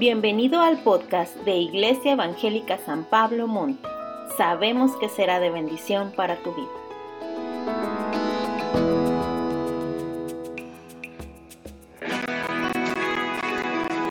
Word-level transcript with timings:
Bienvenido 0.00 0.62
al 0.62 0.78
podcast 0.78 1.36
de 1.44 1.58
Iglesia 1.58 2.12
Evangélica 2.12 2.78
San 2.78 3.04
Pablo 3.04 3.46
Monte. 3.46 3.86
Sabemos 4.38 4.96
que 4.96 5.10
será 5.10 5.40
de 5.40 5.50
bendición 5.50 6.10
para 6.16 6.36
tu 6.36 6.54
vida. 6.54 6.70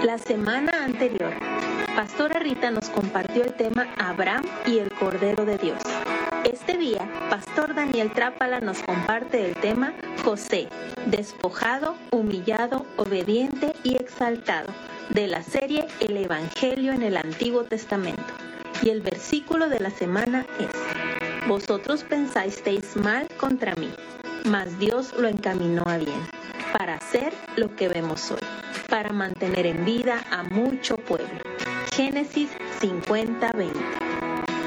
La 0.04 0.20
semana 0.20 0.86
anterior, 0.86 1.34
Pastora 1.96 2.38
Rita 2.38 2.70
nos 2.70 2.88
compartió 2.90 3.44
el 3.44 3.56
tema 3.56 3.88
Abraham 3.98 4.46
y 4.68 4.78
el 4.78 4.94
Cordero 4.94 5.44
de 5.44 5.58
Dios. 5.58 5.82
Este 6.44 6.78
día, 6.78 7.10
Pastor 7.32 7.74
Daniel 7.74 8.14
Trápala 8.14 8.60
nos 8.60 8.84
comparte 8.84 9.44
el 9.44 9.56
tema 9.56 9.94
José, 10.24 10.70
despojado, 11.08 11.96
humillado, 12.12 12.86
obediente 12.98 13.74
y 13.84 13.96
exaltado 13.96 14.72
de 15.10 15.28
la 15.28 15.44
serie 15.44 15.88
El 16.00 16.18
Evangelio 16.18 16.94
en 16.94 17.04
el 17.04 17.18
Antiguo 17.18 17.64
Testamento. 17.64 18.34
Y 18.82 18.90
el 18.90 19.02
versículo 19.02 19.70
de 19.70 19.80
la 19.80 19.90
semana 19.90 20.46
es, 20.60 20.70
Vosotros 21.48 22.04
pensasteis 22.04 22.96
mal 22.96 23.28
contra 23.40 23.74
mí, 23.76 23.90
mas 24.46 24.78
Dios 24.78 25.14
lo 25.18 25.28
encaminó 25.28 25.82
a 25.88 25.98
bien, 25.98 26.22
para 26.78 26.96
hacer 26.96 27.34
lo 27.56 27.76
que 27.76 27.88
vemos 27.88 28.30
hoy, 28.30 28.40
para 28.88 29.12
mantener 29.12 29.66
en 29.66 29.84
vida 29.84 30.24
a 30.30 30.44
mucho 30.44 30.96
pueblo. 30.98 31.40
Génesis 31.96 32.52
50:20. 32.80 33.74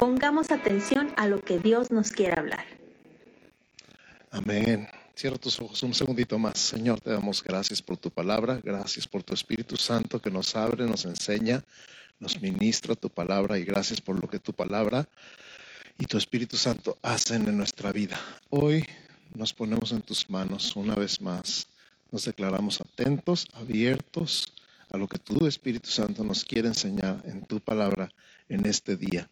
Pongamos 0.01 0.51
atención 0.51 1.13
a 1.17 1.29
lo 1.29 1.41
que 1.41 1.61
Dios 1.61 1.93
nos 1.93 2.11
quiere 2.11 2.37
hablar. 2.37 2.65
Amén. 4.33 4.89
Cierra 5.15 5.37
tus 5.37 5.61
ojos 5.61 5.83
un 5.83 5.95
segundito 5.95 6.39
más. 6.39 6.59
Señor, 6.59 7.01
te 7.01 7.11
damos 7.11 7.45
gracias 7.45 7.83
por 7.83 7.97
tu 7.97 8.11
palabra, 8.11 8.61
gracias 8.65 9.07
por 9.07 9.23
tu 9.23 9.35
Espíritu 9.35 9.77
Santo 9.77 10.21
que 10.21 10.31
nos 10.31 10.57
abre, 10.57 10.87
nos 10.87 11.05
enseña, 11.05 11.63
nos 12.19 12.41
ministra 12.41 12.95
tu 12.95 13.11
palabra 13.11 13.59
y 13.59 13.65
gracias 13.65 14.01
por 14.01 14.21
lo 14.21 14.29
que 14.29 14.39
tu 14.39 14.53
palabra 14.53 15.07
y 15.99 16.07
tu 16.07 16.17
Espíritu 16.17 16.57
Santo 16.57 16.99
hacen 17.03 17.47
en 17.47 17.59
nuestra 17.59 17.93
vida. 17.93 18.19
Hoy 18.49 18.85
nos 19.35 19.53
ponemos 19.53 19.93
en 19.93 20.01
tus 20.01 20.29
manos 20.31 20.75
una 20.77 20.95
vez 20.95 21.21
más. 21.21 21.67
Nos 22.11 22.25
declaramos 22.25 22.81
atentos, 22.81 23.47
abiertos 23.53 24.53
a 24.91 24.97
lo 24.97 25.09
que 25.09 25.19
tu 25.19 25.47
Espíritu 25.47 25.91
Santo 25.91 26.25
nos 26.25 26.45
quiere 26.45 26.69
enseñar 26.69 27.23
en 27.27 27.45
tu 27.45 27.61
palabra 27.61 28.11
en 28.49 28.67
este 28.67 28.97
día. 28.97 29.29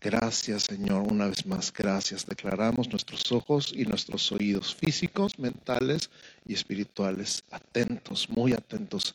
Gracias 0.00 0.62
Señor, 0.64 1.10
una 1.10 1.26
vez 1.26 1.44
más, 1.44 1.72
gracias. 1.72 2.24
Declaramos 2.24 2.88
nuestros 2.88 3.32
ojos 3.32 3.72
y 3.74 3.84
nuestros 3.84 4.30
oídos 4.30 4.74
físicos, 4.74 5.38
mentales 5.40 6.10
y 6.46 6.54
espirituales 6.54 7.42
atentos, 7.50 8.28
muy 8.30 8.52
atentos 8.52 9.14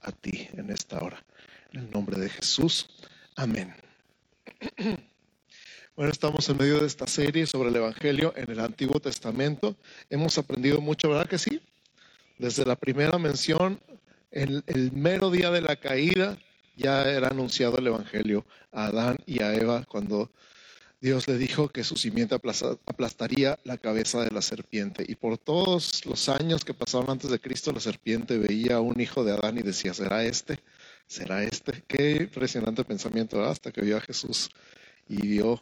a 0.00 0.10
ti 0.10 0.48
en 0.54 0.70
esta 0.70 0.98
hora. 1.00 1.22
En 1.72 1.80
el 1.80 1.90
nombre 1.90 2.18
de 2.18 2.30
Jesús. 2.30 2.88
Amén. 3.36 3.74
Bueno, 5.94 6.10
estamos 6.10 6.48
en 6.48 6.56
medio 6.56 6.80
de 6.80 6.86
esta 6.86 7.06
serie 7.06 7.44
sobre 7.44 7.68
el 7.68 7.76
Evangelio 7.76 8.32
en 8.34 8.50
el 8.50 8.60
Antiguo 8.60 8.98
Testamento. 8.98 9.76
Hemos 10.08 10.38
aprendido 10.38 10.80
mucho, 10.80 11.10
¿verdad 11.10 11.28
que 11.28 11.36
sí? 11.36 11.60
Desde 12.38 12.64
la 12.64 12.76
primera 12.76 13.18
mención, 13.18 13.78
el, 14.30 14.64
el 14.68 14.90
mero 14.92 15.30
día 15.30 15.50
de 15.50 15.60
la 15.60 15.76
caída, 15.76 16.38
ya 16.76 17.04
era 17.10 17.28
anunciado 17.28 17.78
el 17.78 17.86
Evangelio 17.86 18.44
a 18.72 18.86
Adán 18.86 19.16
y 19.26 19.42
a 19.42 19.54
Eva 19.54 19.84
cuando 19.86 20.30
Dios 21.02 21.26
le 21.26 21.36
dijo 21.36 21.68
que 21.68 21.82
su 21.82 21.96
simiente 21.96 22.36
aplastaría 22.36 23.58
la 23.64 23.76
cabeza 23.76 24.22
de 24.22 24.30
la 24.30 24.40
serpiente. 24.40 25.04
Y 25.06 25.16
por 25.16 25.36
todos 25.36 26.06
los 26.06 26.28
años 26.28 26.64
que 26.64 26.74
pasaron 26.74 27.10
antes 27.10 27.28
de 27.28 27.40
Cristo, 27.40 27.72
la 27.72 27.80
serpiente 27.80 28.38
veía 28.38 28.76
a 28.76 28.80
un 28.80 29.00
hijo 29.00 29.24
de 29.24 29.32
Adán 29.32 29.58
y 29.58 29.62
decía, 29.62 29.92
¿será 29.94 30.24
este? 30.24 30.60
¿Será 31.08 31.42
este? 31.42 31.82
Qué 31.88 32.18
impresionante 32.22 32.84
pensamiento, 32.84 33.42
hasta 33.44 33.72
que 33.72 33.80
vio 33.80 33.96
a 33.96 34.00
Jesús 34.00 34.48
y 35.08 35.26
vio 35.26 35.60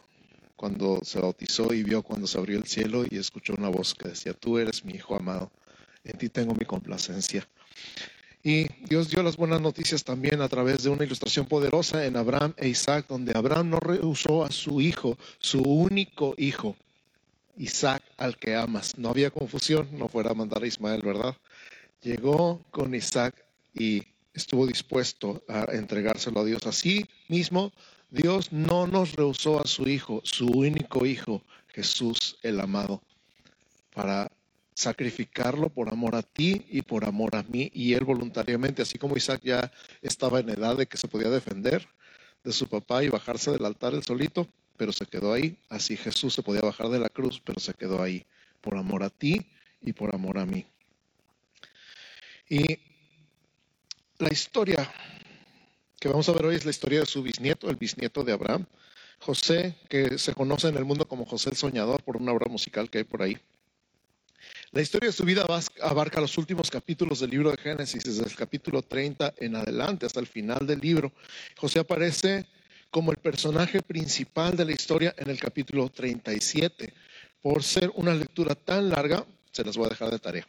cuando 0.56 1.00
se 1.04 1.18
bautizó 1.18 1.72
y 1.72 1.84
vio 1.84 2.02
cuando 2.02 2.26
se 2.26 2.36
abrió 2.36 2.58
el 2.58 2.66
cielo 2.66 3.06
y 3.10 3.16
escuchó 3.16 3.54
una 3.56 3.70
voz 3.70 3.94
que 3.94 4.08
decía, 4.08 4.34
tú 4.34 4.58
eres 4.58 4.84
mi 4.84 4.92
hijo 4.92 5.16
amado, 5.16 5.50
en 6.04 6.18
ti 6.18 6.28
tengo 6.28 6.54
mi 6.54 6.66
complacencia. 6.66 7.48
Y 8.42 8.68
Dios 8.86 9.10
dio 9.10 9.22
las 9.22 9.36
buenas 9.36 9.60
noticias 9.60 10.02
también 10.02 10.40
a 10.40 10.48
través 10.48 10.82
de 10.82 10.88
una 10.88 11.04
ilustración 11.04 11.44
poderosa 11.44 12.06
en 12.06 12.16
Abraham 12.16 12.54
e 12.56 12.68
Isaac, 12.68 13.04
donde 13.06 13.36
Abraham 13.36 13.70
no 13.70 13.80
rehusó 13.80 14.44
a 14.44 14.50
su 14.50 14.80
hijo, 14.80 15.18
su 15.38 15.60
único 15.60 16.34
hijo, 16.38 16.74
Isaac 17.58 18.02
al 18.16 18.38
que 18.38 18.56
amas. 18.56 18.96
No 18.96 19.10
había 19.10 19.30
confusión, 19.30 19.88
no 19.92 20.08
fuera 20.08 20.30
a 20.30 20.34
mandar 20.34 20.62
a 20.62 20.66
Ismael, 20.66 21.02
¿verdad? 21.02 21.36
Llegó 22.02 22.64
con 22.70 22.94
Isaac 22.94 23.34
y 23.74 24.04
estuvo 24.32 24.66
dispuesto 24.66 25.42
a 25.46 25.66
entregárselo 25.72 26.40
a 26.40 26.44
Dios. 26.44 26.66
Así 26.66 27.06
mismo, 27.28 27.72
Dios 28.10 28.52
no 28.52 28.86
nos 28.86 29.12
rehusó 29.16 29.60
a 29.60 29.66
su 29.66 29.86
hijo, 29.86 30.22
su 30.24 30.46
único 30.46 31.04
hijo, 31.04 31.42
Jesús 31.68 32.38
el 32.42 32.58
amado, 32.58 33.02
para 33.94 34.32
sacrificarlo 34.74 35.68
por 35.68 35.88
amor 35.88 36.14
a 36.14 36.22
ti 36.22 36.66
y 36.70 36.82
por 36.82 37.04
amor 37.04 37.36
a 37.36 37.42
mí. 37.42 37.70
Y 37.74 37.94
él 37.94 38.04
voluntariamente, 38.04 38.82
así 38.82 38.98
como 38.98 39.16
Isaac 39.16 39.40
ya 39.44 39.70
estaba 40.02 40.40
en 40.40 40.50
edad 40.50 40.76
de 40.76 40.86
que 40.86 40.96
se 40.96 41.08
podía 41.08 41.30
defender 41.30 41.86
de 42.44 42.52
su 42.52 42.68
papá 42.68 43.04
y 43.04 43.08
bajarse 43.08 43.50
del 43.50 43.64
altar 43.64 43.94
el 43.94 44.02
solito, 44.02 44.48
pero 44.76 44.92
se 44.92 45.06
quedó 45.06 45.32
ahí. 45.32 45.58
Así 45.68 45.96
Jesús 45.96 46.34
se 46.34 46.42
podía 46.42 46.62
bajar 46.62 46.88
de 46.88 46.98
la 46.98 47.08
cruz, 47.08 47.40
pero 47.44 47.60
se 47.60 47.74
quedó 47.74 48.02
ahí 48.02 48.24
por 48.60 48.76
amor 48.76 49.02
a 49.02 49.10
ti 49.10 49.46
y 49.80 49.92
por 49.92 50.14
amor 50.14 50.38
a 50.38 50.46
mí. 50.46 50.66
Y 52.48 52.78
la 54.18 54.32
historia 54.32 54.90
que 55.98 56.08
vamos 56.08 56.28
a 56.28 56.32
ver 56.32 56.46
hoy 56.46 56.56
es 56.56 56.64
la 56.64 56.70
historia 56.70 57.00
de 57.00 57.06
su 57.06 57.22
bisnieto, 57.22 57.68
el 57.68 57.76
bisnieto 57.76 58.24
de 58.24 58.32
Abraham, 58.32 58.66
José, 59.20 59.76
que 59.88 60.18
se 60.18 60.32
conoce 60.32 60.68
en 60.68 60.76
el 60.76 60.84
mundo 60.84 61.06
como 61.06 61.26
José 61.26 61.50
el 61.50 61.56
Soñador 61.56 62.02
por 62.02 62.16
una 62.16 62.32
obra 62.32 62.50
musical 62.50 62.88
que 62.88 62.98
hay 62.98 63.04
por 63.04 63.22
ahí. 63.22 63.38
La 64.72 64.80
historia 64.80 65.08
de 65.08 65.12
su 65.12 65.24
vida 65.24 65.44
abarca 65.82 66.20
los 66.20 66.38
últimos 66.38 66.70
capítulos 66.70 67.18
del 67.18 67.30
libro 67.30 67.50
de 67.50 67.56
Génesis, 67.56 68.04
desde 68.04 68.22
el 68.22 68.36
capítulo 68.36 68.82
30 68.82 69.34
en 69.38 69.56
adelante 69.56 70.06
hasta 70.06 70.20
el 70.20 70.28
final 70.28 70.64
del 70.64 70.78
libro. 70.78 71.10
José 71.56 71.80
aparece 71.80 72.46
como 72.88 73.10
el 73.10 73.16
personaje 73.16 73.82
principal 73.82 74.56
de 74.56 74.64
la 74.64 74.70
historia 74.70 75.12
en 75.16 75.28
el 75.28 75.40
capítulo 75.40 75.88
37. 75.88 76.94
Por 77.42 77.64
ser 77.64 77.90
una 77.96 78.14
lectura 78.14 78.54
tan 78.54 78.90
larga, 78.90 79.26
se 79.50 79.64
las 79.64 79.76
voy 79.76 79.86
a 79.86 79.90
dejar 79.90 80.12
de 80.12 80.20
tarea. 80.20 80.46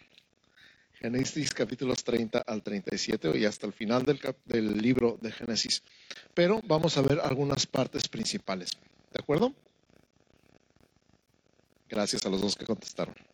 Génesis 1.00 1.50
capítulos 1.50 2.04
30 2.04 2.44
al 2.46 2.62
37 2.62 3.36
y 3.40 3.46
hasta 3.46 3.66
el 3.66 3.74
final 3.74 4.04
del, 4.04 4.20
del 4.46 4.78
libro 4.78 5.18
de 5.20 5.32
Génesis. 5.32 5.82
Pero 6.36 6.62
vamos 6.68 6.96
a 6.96 7.02
ver 7.02 7.20
algunas 7.22 7.66
partes 7.66 8.08
principales. 8.08 8.70
¿De 9.12 9.20
acuerdo? 9.20 9.52
Gracias 11.90 12.24
a 12.28 12.30
los 12.30 12.40
dos 12.40 12.56
que 12.56 12.66
contestaron. 12.66 13.31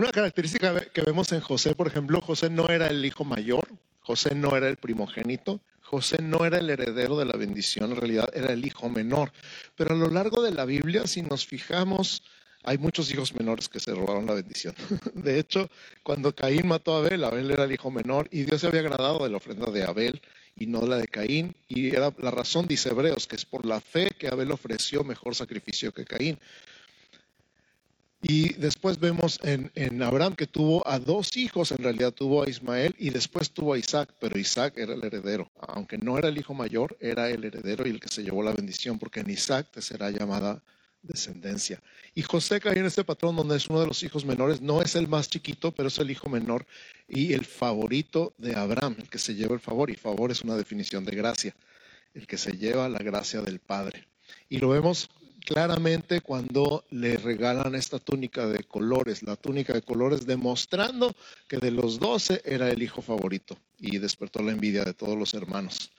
Una 0.00 0.12
característica 0.12 0.80
que 0.80 1.02
vemos 1.02 1.30
en 1.32 1.40
José, 1.42 1.74
por 1.74 1.86
ejemplo, 1.86 2.22
José 2.22 2.48
no 2.48 2.70
era 2.70 2.86
el 2.86 3.04
hijo 3.04 3.22
mayor, 3.22 3.68
José 4.00 4.34
no 4.34 4.56
era 4.56 4.66
el 4.66 4.78
primogénito, 4.78 5.60
José 5.82 6.22
no 6.22 6.46
era 6.46 6.56
el 6.56 6.70
heredero 6.70 7.18
de 7.18 7.26
la 7.26 7.36
bendición, 7.36 7.90
en 7.90 7.98
realidad 7.98 8.30
era 8.32 8.50
el 8.50 8.64
hijo 8.64 8.88
menor. 8.88 9.30
Pero 9.76 9.92
a 9.92 9.98
lo 9.98 10.08
largo 10.08 10.40
de 10.40 10.52
la 10.52 10.64
Biblia, 10.64 11.06
si 11.06 11.20
nos 11.20 11.44
fijamos, 11.44 12.22
hay 12.62 12.78
muchos 12.78 13.12
hijos 13.12 13.34
menores 13.34 13.68
que 13.68 13.78
se 13.78 13.94
robaron 13.94 14.24
la 14.24 14.32
bendición. 14.32 14.74
De 15.12 15.38
hecho, 15.38 15.68
cuando 16.02 16.34
Caín 16.34 16.66
mató 16.66 16.96
a 16.96 17.00
Abel, 17.00 17.22
Abel 17.22 17.50
era 17.50 17.64
el 17.64 17.72
hijo 17.72 17.90
menor 17.90 18.26
y 18.30 18.44
Dios 18.44 18.62
se 18.62 18.68
había 18.68 18.80
agradado 18.80 19.22
de 19.22 19.28
la 19.28 19.36
ofrenda 19.36 19.70
de 19.70 19.84
Abel 19.84 20.22
y 20.56 20.66
no 20.66 20.80
la 20.86 20.96
de 20.96 21.08
Caín. 21.08 21.54
Y 21.68 21.94
era 21.94 22.10
la 22.16 22.30
razón, 22.30 22.66
dice 22.66 22.88
Hebreos, 22.88 23.26
que 23.26 23.36
es 23.36 23.44
por 23.44 23.66
la 23.66 23.82
fe 23.82 24.08
que 24.18 24.28
Abel 24.28 24.50
ofreció 24.50 25.04
mejor 25.04 25.34
sacrificio 25.34 25.92
que 25.92 26.06
Caín. 26.06 26.38
Y 28.22 28.52
después 28.54 29.00
vemos 29.00 29.40
en, 29.42 29.70
en, 29.74 30.02
Abraham 30.02 30.34
que 30.36 30.46
tuvo 30.46 30.86
a 30.86 30.98
dos 30.98 31.36
hijos, 31.38 31.72
en 31.72 31.78
realidad 31.78 32.12
tuvo 32.12 32.42
a 32.42 32.50
Ismael 32.50 32.94
y 32.98 33.08
después 33.08 33.50
tuvo 33.50 33.72
a 33.72 33.78
Isaac, 33.78 34.14
pero 34.20 34.38
Isaac 34.38 34.74
era 34.76 34.92
el 34.92 35.02
heredero. 35.02 35.50
Aunque 35.58 35.96
no 35.96 36.18
era 36.18 36.28
el 36.28 36.36
hijo 36.36 36.52
mayor, 36.52 36.98
era 37.00 37.30
el 37.30 37.44
heredero 37.44 37.86
y 37.86 37.90
el 37.90 38.00
que 38.00 38.08
se 38.08 38.22
llevó 38.22 38.42
la 38.42 38.52
bendición, 38.52 38.98
porque 38.98 39.20
en 39.20 39.30
Isaac 39.30 39.68
te 39.70 39.80
será 39.80 40.10
llamada 40.10 40.62
descendencia. 41.02 41.82
Y 42.14 42.22
José 42.22 42.60
cae 42.60 42.78
en 42.78 42.84
este 42.84 43.04
patrón 43.04 43.36
donde 43.36 43.56
es 43.56 43.68
uno 43.68 43.80
de 43.80 43.86
los 43.86 44.02
hijos 44.02 44.26
menores, 44.26 44.60
no 44.60 44.82
es 44.82 44.96
el 44.96 45.08
más 45.08 45.30
chiquito, 45.30 45.72
pero 45.72 45.88
es 45.88 45.98
el 45.98 46.10
hijo 46.10 46.28
menor 46.28 46.66
y 47.08 47.32
el 47.32 47.46
favorito 47.46 48.34
de 48.36 48.54
Abraham, 48.54 48.96
el 48.98 49.08
que 49.08 49.18
se 49.18 49.34
lleva 49.34 49.54
el 49.54 49.60
favor. 49.60 49.90
Y 49.90 49.94
favor 49.94 50.30
es 50.30 50.42
una 50.42 50.56
definición 50.56 51.06
de 51.06 51.16
gracia, 51.16 51.56
el 52.14 52.26
que 52.26 52.36
se 52.36 52.52
lleva 52.52 52.88
la 52.88 52.98
gracia 52.98 53.40
del 53.40 53.60
Padre. 53.60 54.06
Y 54.48 54.58
lo 54.58 54.68
vemos 54.68 55.08
claramente 55.40 56.20
cuando 56.20 56.84
le 56.90 57.16
regalan 57.16 57.74
esta 57.74 57.98
túnica 57.98 58.46
de 58.46 58.64
colores, 58.64 59.22
la 59.22 59.36
túnica 59.36 59.72
de 59.72 59.82
colores 59.82 60.26
demostrando 60.26 61.14
que 61.48 61.58
de 61.58 61.70
los 61.70 61.98
doce 61.98 62.42
era 62.44 62.70
el 62.70 62.82
hijo 62.82 63.02
favorito 63.02 63.56
y 63.78 63.98
despertó 63.98 64.42
la 64.42 64.52
envidia 64.52 64.84
de 64.84 64.94
todos 64.94 65.18
los 65.18 65.34
hermanos. 65.34 65.90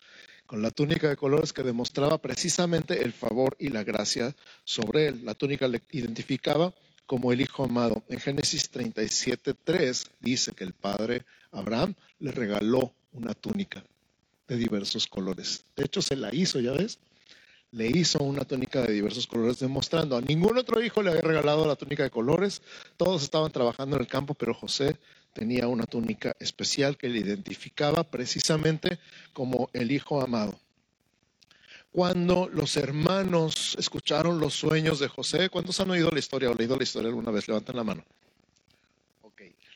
Con 0.45 0.61
la 0.61 0.71
túnica 0.71 1.09
de 1.09 1.15
colores 1.15 1.53
que 1.53 1.63
demostraba 1.63 2.17
precisamente 2.17 3.03
el 3.03 3.13
favor 3.13 3.55
y 3.57 3.69
la 3.69 3.83
gracia 3.83 4.35
sobre 4.63 5.07
él. 5.07 5.21
La 5.23 5.33
túnica 5.33 5.67
le 5.67 5.81
identificaba 5.91 6.73
como 7.05 7.31
el 7.31 7.41
hijo 7.41 7.63
amado. 7.63 8.03
En 8.09 8.19
Génesis 8.19 8.71
37.3 8.71 10.07
dice 10.19 10.53
que 10.53 10.63
el 10.63 10.73
padre 10.73 11.23
Abraham 11.51 11.95
le 12.19 12.31
regaló 12.31 12.93
una 13.13 13.33
túnica 13.33 13.83
de 14.47 14.57
diversos 14.57 15.07
colores. 15.07 15.63
De 15.75 15.85
hecho, 15.85 16.01
se 16.01 16.15
la 16.15 16.33
hizo, 16.33 16.59
ya 16.59 16.73
ves. 16.73 16.99
Le 17.71 17.87
hizo 17.87 18.19
una 18.23 18.43
túnica 18.43 18.81
de 18.81 18.93
diversos 18.93 19.27
colores, 19.27 19.59
demostrando 19.59 20.17
a 20.17 20.21
ningún 20.21 20.57
otro 20.57 20.83
hijo 20.83 21.01
le 21.01 21.11
había 21.11 21.21
regalado 21.21 21.65
la 21.65 21.75
túnica 21.75 22.03
de 22.03 22.09
colores. 22.09 22.61
Todos 22.97 23.23
estaban 23.23 23.51
trabajando 23.51 23.95
en 23.95 24.01
el 24.01 24.07
campo, 24.07 24.33
pero 24.33 24.53
José 24.53 24.97
tenía 25.33 25.67
una 25.67 25.85
túnica 25.85 26.35
especial 26.39 26.97
que 26.97 27.07
le 27.07 27.19
identificaba 27.19 28.03
precisamente 28.03 28.99
como 29.31 29.69
el 29.73 29.91
hijo 29.91 30.21
amado. 30.21 30.59
Cuando 31.91 32.47
los 32.47 32.77
hermanos 32.77 33.75
escucharon 33.77 34.39
los 34.39 34.53
sueños 34.53 34.99
de 34.99 35.07
José, 35.07 35.49
¿cuántos 35.49 35.79
han 35.79 35.91
oído 35.91 36.09
la 36.11 36.19
historia 36.19 36.49
o 36.49 36.53
leído 36.53 36.77
la 36.77 36.83
historia 36.83 37.09
alguna 37.09 37.31
vez? 37.31 37.47
Levanten 37.47 37.75
la 37.75 37.83
mano. 37.83 38.03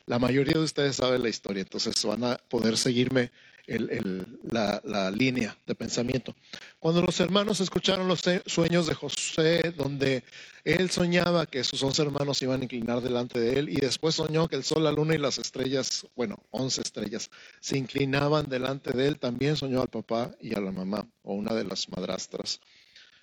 La 0.06 0.20
mayoría 0.20 0.54
de 0.54 0.60
ustedes 0.60 0.96
saben 0.96 1.20
la 1.20 1.28
historia, 1.28 1.62
entonces 1.62 2.04
van 2.04 2.22
a 2.22 2.36
poder 2.36 2.76
seguirme 2.76 3.32
la, 3.66 5.10
línea 5.10 5.56
de 5.66 5.74
pensamiento. 5.74 6.34
Cuando 6.78 7.02
los 7.02 7.18
hermanos 7.20 7.60
escucharon 7.60 8.06
los 8.08 8.22
sueños 8.46 8.86
de 8.86 8.94
José, 8.94 9.72
donde 9.76 10.22
él 10.64 10.90
soñaba 10.90 11.46
que 11.46 11.64
sus 11.64 11.82
once 11.82 12.02
hermanos 12.02 12.42
iban 12.42 12.60
a 12.60 12.64
inclinar 12.64 13.00
delante 13.00 13.40
de 13.40 13.58
él, 13.58 13.68
y 13.68 13.76
después 13.76 14.14
soñó 14.14 14.48
que 14.48 14.56
el 14.56 14.64
sol, 14.64 14.84
la 14.84 14.92
luna 14.92 15.14
y 15.14 15.18
las 15.18 15.38
estrellas, 15.38 16.06
bueno, 16.14 16.38
once 16.50 16.80
estrellas, 16.80 17.30
se 17.60 17.76
inclinaban 17.76 18.48
delante 18.48 18.92
de 18.92 19.08
él, 19.08 19.18
también 19.18 19.56
soñó 19.56 19.82
al 19.82 19.88
papá 19.88 20.34
y 20.40 20.54
a 20.54 20.60
la 20.60 20.72
mamá, 20.72 21.08
o 21.22 21.34
una 21.34 21.54
de 21.54 21.64
las 21.64 21.88
madrastras, 21.88 22.60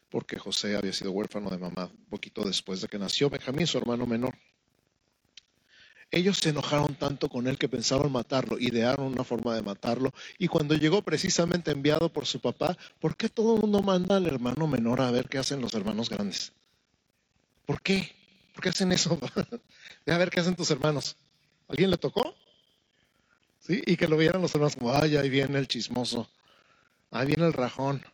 porque 0.09 0.37
José 0.37 0.75
había 0.75 0.93
sido 0.93 1.11
huérfano 1.11 1.49
de 1.49 1.57
mamá 1.57 1.89
poquito 2.09 2.43
después 2.43 2.81
de 2.81 2.87
que 2.87 2.99
nació 2.99 3.29
Benjamín, 3.29 3.65
su 3.65 3.77
hermano 3.77 4.05
menor. 4.05 4.35
Ellos 6.13 6.37
se 6.37 6.49
enojaron 6.49 6.93
tanto 6.93 7.27
con 7.27 7.47
él 7.47 7.57
que 7.57 7.67
pensaron 7.67 8.11
matarlo, 8.11 8.59
idearon 8.59 9.07
una 9.07 9.23
forma 9.23 9.55
de 9.55 9.63
matarlo. 9.63 10.13
Y 10.37 10.47
cuando 10.47 10.75
llegó 10.75 11.01
precisamente 11.01 11.71
enviado 11.71 12.13
por 12.13 12.27
su 12.27 12.39
papá, 12.39 12.77
¿por 12.99 13.17
qué 13.17 13.29
todo 13.29 13.55
el 13.55 13.61
mundo 13.61 13.81
manda 13.81 14.17
al 14.17 14.27
hermano 14.27 14.67
menor 14.67 15.01
a 15.01 15.09
ver 15.09 15.27
qué 15.27 15.39
hacen 15.39 15.59
los 15.59 15.73
hermanos 15.73 16.11
grandes? 16.11 16.51
¿Por 17.65 17.81
qué? 17.81 18.15
¿Por 18.53 18.61
qué 18.61 18.69
hacen 18.69 18.91
eso? 18.91 19.17
a 20.05 20.17
ver 20.19 20.29
qué 20.29 20.39
hacen 20.39 20.55
tus 20.55 20.69
hermanos. 20.69 21.15
¿Alguien 21.67 21.89
le 21.89 21.97
tocó? 21.97 22.35
¿Sí? 23.59 23.81
Y 23.83 23.97
que 23.97 24.07
lo 24.07 24.15
vieran 24.15 24.39
los 24.39 24.53
hermanos 24.53 24.75
como, 24.75 24.93
ay, 24.93 25.17
ahí 25.17 25.31
viene 25.31 25.57
el 25.57 25.67
chismoso, 25.67 26.29
ahí 27.09 27.25
viene 27.25 27.47
el 27.47 27.53
rajón. 27.53 28.05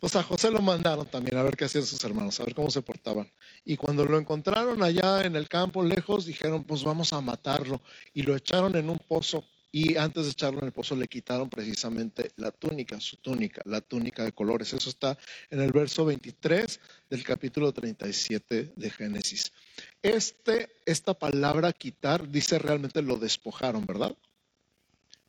Pues 0.00 0.16
a 0.16 0.22
José 0.22 0.50
lo 0.50 0.62
mandaron 0.62 1.04
también 1.06 1.36
a 1.36 1.42
ver 1.42 1.54
qué 1.54 1.66
hacían 1.66 1.84
sus 1.84 2.02
hermanos, 2.02 2.40
a 2.40 2.44
ver 2.44 2.54
cómo 2.54 2.70
se 2.70 2.80
portaban. 2.80 3.30
Y 3.68 3.76
cuando 3.76 4.04
lo 4.04 4.16
encontraron 4.16 4.80
allá 4.80 5.24
en 5.24 5.34
el 5.34 5.48
campo 5.48 5.82
lejos, 5.82 6.24
dijeron, 6.24 6.62
pues 6.62 6.84
vamos 6.84 7.12
a 7.12 7.20
matarlo. 7.20 7.82
Y 8.14 8.22
lo 8.22 8.36
echaron 8.36 8.76
en 8.76 8.88
un 8.88 8.98
pozo. 8.98 9.44
Y 9.72 9.96
antes 9.96 10.24
de 10.24 10.30
echarlo 10.30 10.60
en 10.60 10.66
el 10.66 10.72
pozo 10.72 10.94
le 10.94 11.08
quitaron 11.08 11.50
precisamente 11.50 12.30
la 12.36 12.52
túnica, 12.52 13.00
su 13.00 13.16
túnica, 13.16 13.62
la 13.64 13.80
túnica 13.80 14.22
de 14.22 14.30
colores. 14.30 14.72
Eso 14.72 14.88
está 14.88 15.18
en 15.50 15.60
el 15.60 15.72
verso 15.72 16.04
23 16.04 16.80
del 17.10 17.24
capítulo 17.24 17.72
37 17.72 18.74
de 18.76 18.90
Génesis. 18.90 19.52
Este, 20.00 20.70
esta 20.86 21.14
palabra 21.14 21.72
quitar 21.72 22.28
dice 22.28 22.60
realmente 22.60 23.02
lo 23.02 23.16
despojaron, 23.16 23.84
¿verdad? 23.84 24.16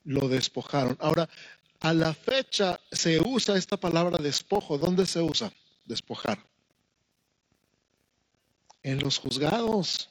Lo 0.03 0.29
despojaron. 0.29 0.95
Ahora, 0.99 1.27
a 1.79 1.91
la 1.91 2.13
fecha 2.13 2.79
se 2.91 3.19
usa 3.19 3.57
esta 3.57 3.77
palabra 3.77 4.19
despojo. 4.19 4.77
¿Dónde 4.77 5.07
se 5.07 5.21
usa? 5.21 5.51
Despojar. 5.85 6.37
En 8.87 8.99
los 8.99 9.17
juzgados. 9.17 10.09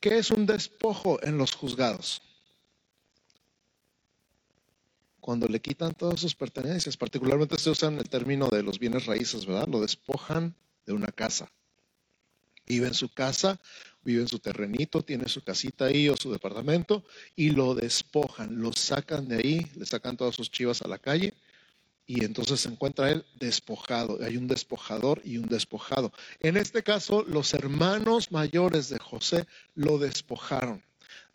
¿Qué 0.00 0.16
es 0.16 0.30
un 0.30 0.46
despojo 0.46 1.22
en 1.22 1.36
los 1.36 1.54
juzgados? 1.54 2.22
Cuando 5.20 5.46
le 5.48 5.60
quitan 5.60 5.92
todas 5.92 6.18
sus 6.18 6.34
pertenencias, 6.34 6.96
particularmente 6.96 7.58
se 7.58 7.68
usa 7.68 7.90
el 7.90 8.08
término 8.08 8.48
de 8.48 8.62
los 8.62 8.78
bienes 8.78 9.04
raíces, 9.04 9.44
¿verdad? 9.44 9.68
Lo 9.68 9.82
despojan 9.82 10.54
de 10.86 10.94
una 10.94 11.08
casa. 11.08 11.52
Vive 12.66 12.86
en 12.86 12.94
su 12.94 13.12
casa, 13.12 13.60
vive 14.02 14.22
en 14.22 14.28
su 14.28 14.38
terrenito, 14.38 15.02
tiene 15.02 15.28
su 15.28 15.44
casita 15.44 15.84
ahí 15.84 16.08
o 16.08 16.16
su 16.16 16.32
departamento 16.32 17.04
y 17.36 17.50
lo 17.50 17.74
despojan, 17.74 18.62
lo 18.62 18.72
sacan 18.72 19.28
de 19.28 19.36
ahí, 19.36 19.70
le 19.76 19.84
sacan 19.84 20.16
todas 20.16 20.34
sus 20.34 20.50
chivas 20.50 20.80
a 20.80 20.88
la 20.88 20.98
calle 20.98 21.34
y 22.06 22.24
entonces 22.24 22.60
se 22.60 22.68
encuentra 22.68 23.10
él 23.10 23.24
despojado. 23.38 24.18
Hay 24.22 24.36
un 24.36 24.46
despojador 24.46 25.20
y 25.24 25.38
un 25.38 25.46
despojado. 25.46 26.12
En 26.40 26.56
este 26.56 26.82
caso, 26.82 27.24
los 27.26 27.54
hermanos 27.54 28.30
mayores 28.30 28.90
de 28.90 28.98
José 28.98 29.46
lo 29.74 29.98
despojaron. 29.98 30.82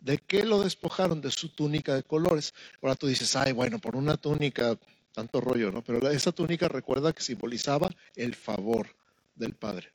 ¿De 0.00 0.18
qué 0.18 0.44
lo 0.44 0.60
despojaron? 0.62 1.20
De 1.20 1.30
su 1.30 1.48
túnica 1.50 1.94
de 1.94 2.02
colores. 2.02 2.54
Ahora 2.80 2.94
tú 2.94 3.06
dices, 3.06 3.34
ay, 3.36 3.52
bueno, 3.52 3.78
por 3.78 3.96
una 3.96 4.16
túnica, 4.16 4.78
tanto 5.12 5.40
rollo, 5.40 5.72
¿no? 5.72 5.82
Pero 5.82 6.08
esa 6.08 6.32
túnica 6.32 6.68
recuerda 6.68 7.12
que 7.12 7.22
simbolizaba 7.22 7.90
el 8.14 8.34
favor 8.34 8.94
del 9.34 9.54
Padre. 9.54 9.92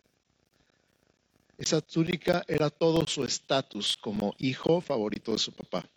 Esa 1.58 1.80
túnica 1.80 2.44
era 2.48 2.70
todo 2.70 3.08
su 3.08 3.24
estatus 3.24 3.98
como 3.98 4.36
hijo 4.40 4.82
favorito 4.82 5.32
de 5.32 5.38
su 5.38 5.54
papá. 5.54 5.88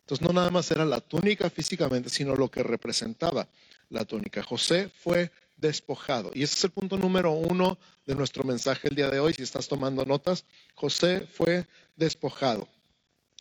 Entonces 0.00 0.26
no 0.26 0.32
nada 0.32 0.50
más 0.50 0.70
era 0.70 0.84
la 0.84 1.00
túnica 1.00 1.48
físicamente, 1.48 2.10
sino 2.10 2.34
lo 2.34 2.50
que 2.50 2.62
representaba 2.62 3.48
la 3.88 4.04
túnica. 4.04 4.42
José 4.42 4.90
fue 5.02 5.30
despojado. 5.56 6.30
Y 6.34 6.42
ese 6.42 6.54
es 6.54 6.64
el 6.64 6.70
punto 6.70 6.96
número 6.98 7.32
uno 7.32 7.78
de 8.04 8.14
nuestro 8.14 8.44
mensaje 8.44 8.88
el 8.88 8.94
día 8.94 9.10
de 9.10 9.20
hoy. 9.20 9.34
Si 9.34 9.42
estás 9.42 9.68
tomando 9.68 10.04
notas, 10.04 10.44
José 10.74 11.26
fue 11.32 11.66
despojado. 11.96 12.68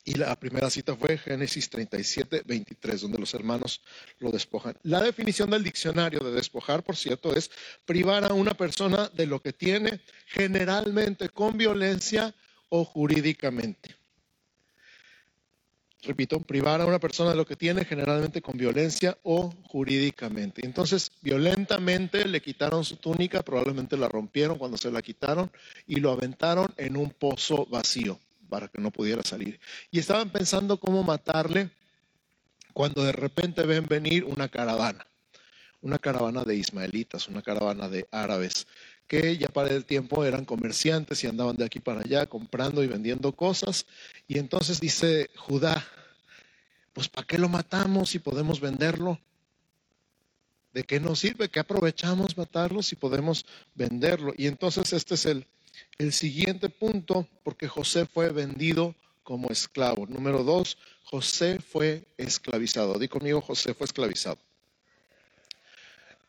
Y 0.07 0.13
la 0.13 0.35
primera 0.39 0.69
cita 0.69 0.95
fue 0.95 1.17
Génesis 1.17 1.67
37, 1.67 2.43
23, 2.45 3.01
donde 3.01 3.17
los 3.17 3.33
hermanos 3.33 3.81
lo 4.19 4.31
despojan. 4.31 4.77
La 4.83 5.01
definición 5.01 5.49
del 5.49 5.63
diccionario 5.63 6.19
de 6.19 6.31
despojar, 6.31 6.83
por 6.83 6.95
cierto, 6.95 7.35
es 7.35 7.49
privar 7.85 8.23
a 8.23 8.33
una 8.33 8.53
persona 8.53 9.09
de 9.15 9.25
lo 9.25 9.41
que 9.41 9.51
tiene, 9.51 9.99
generalmente 10.27 11.29
con 11.29 11.57
violencia 11.57 12.35
o 12.69 12.85
jurídicamente. 12.85 13.95
Repito, 16.05 16.39
privar 16.39 16.81
a 16.81 16.85
una 16.85 16.99
persona 16.99 17.31
de 17.31 17.35
lo 17.35 17.45
que 17.45 17.55
tiene, 17.55 17.83
generalmente 17.83 18.41
con 18.41 18.57
violencia 18.57 19.17
o 19.23 19.51
jurídicamente. 19.63 20.63
Entonces, 20.63 21.11
violentamente 21.21 22.25
le 22.25 22.41
quitaron 22.41 22.85
su 22.85 22.97
túnica, 22.97 23.41
probablemente 23.41 23.97
la 23.97 24.07
rompieron 24.07 24.57
cuando 24.57 24.77
se 24.77 24.91
la 24.91 25.01
quitaron 25.01 25.49
y 25.87 25.95
lo 25.95 26.11
aventaron 26.11 26.73
en 26.77 26.95
un 26.95 27.09
pozo 27.09 27.65
vacío 27.65 28.19
para 28.49 28.67
que 28.67 28.79
no 28.79 28.91
pudiera 28.91 29.23
salir. 29.23 29.59
Y 29.89 29.99
estaban 29.99 30.29
pensando 30.29 30.79
cómo 30.79 31.03
matarle 31.03 31.71
cuando 32.73 33.03
de 33.03 33.11
repente 33.11 33.63
ven 33.63 33.85
venir 33.87 34.25
una 34.25 34.47
caravana, 34.47 35.07
una 35.81 35.97
caravana 35.97 36.43
de 36.43 36.55
ismaelitas, 36.55 37.27
una 37.27 37.41
caravana 37.41 37.89
de 37.89 38.07
árabes, 38.11 38.67
que 39.07 39.37
ya 39.37 39.47
para 39.47 39.69
el 39.69 39.85
tiempo 39.85 40.25
eran 40.25 40.45
comerciantes 40.45 41.23
y 41.23 41.27
andaban 41.27 41.55
de 41.57 41.65
aquí 41.65 41.79
para 41.79 42.01
allá 42.01 42.25
comprando 42.25 42.83
y 42.83 42.87
vendiendo 42.87 43.31
cosas. 43.31 43.85
Y 44.27 44.39
entonces 44.39 44.79
dice 44.79 45.29
Judá, 45.35 45.85
pues 46.93 47.07
¿para 47.09 47.27
qué 47.27 47.37
lo 47.37 47.49
matamos 47.49 48.09
si 48.09 48.19
podemos 48.19 48.59
venderlo? 48.59 49.19
¿De 50.73 50.83
qué 50.83 50.99
nos 50.99 51.19
sirve? 51.19 51.49
¿Qué 51.49 51.59
aprovechamos 51.59 52.37
matarlo 52.37 52.83
si 52.83 52.95
podemos 52.95 53.45
venderlo? 53.75 54.33
Y 54.37 54.47
entonces 54.47 54.91
este 54.91 55.15
es 55.15 55.25
el, 55.25 55.45
el 55.97 56.11
siguiente 56.11 56.69
punto, 56.69 57.27
porque 57.43 57.67
José 57.67 58.05
fue 58.05 58.29
vendido 58.31 58.95
como 59.23 59.49
esclavo. 59.49 60.05
Número 60.07 60.43
dos, 60.43 60.77
José 61.03 61.59
fue 61.59 62.03
esclavizado. 62.17 62.99
Di 62.99 63.07
conmigo, 63.07 63.41
José 63.41 63.73
fue 63.73 63.85
esclavizado. 63.85 64.37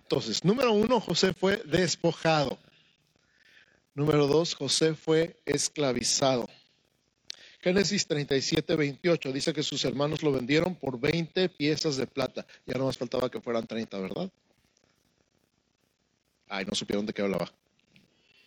Entonces, 0.02 0.44
número 0.44 0.72
uno, 0.72 1.00
José 1.00 1.34
fue 1.34 1.60
despojado. 1.64 2.58
Número 3.96 4.26
dos, 4.26 4.54
José 4.54 4.94
fue 4.94 5.40
esclavizado. 5.46 6.46
Génesis 7.62 8.06
37, 8.06 8.76
28 8.76 9.32
dice 9.32 9.54
que 9.54 9.62
sus 9.62 9.86
hermanos 9.86 10.22
lo 10.22 10.32
vendieron 10.32 10.74
por 10.74 11.00
20 11.00 11.48
piezas 11.48 11.96
de 11.96 12.06
plata. 12.06 12.46
Ya 12.66 12.76
no 12.76 12.84
más 12.84 12.98
faltaba 12.98 13.30
que 13.30 13.40
fueran 13.40 13.66
30, 13.66 13.98
¿verdad? 13.98 14.30
Ay, 16.46 16.66
no 16.66 16.74
supieron 16.74 17.06
de 17.06 17.14
qué 17.14 17.22
hablaba. 17.22 17.50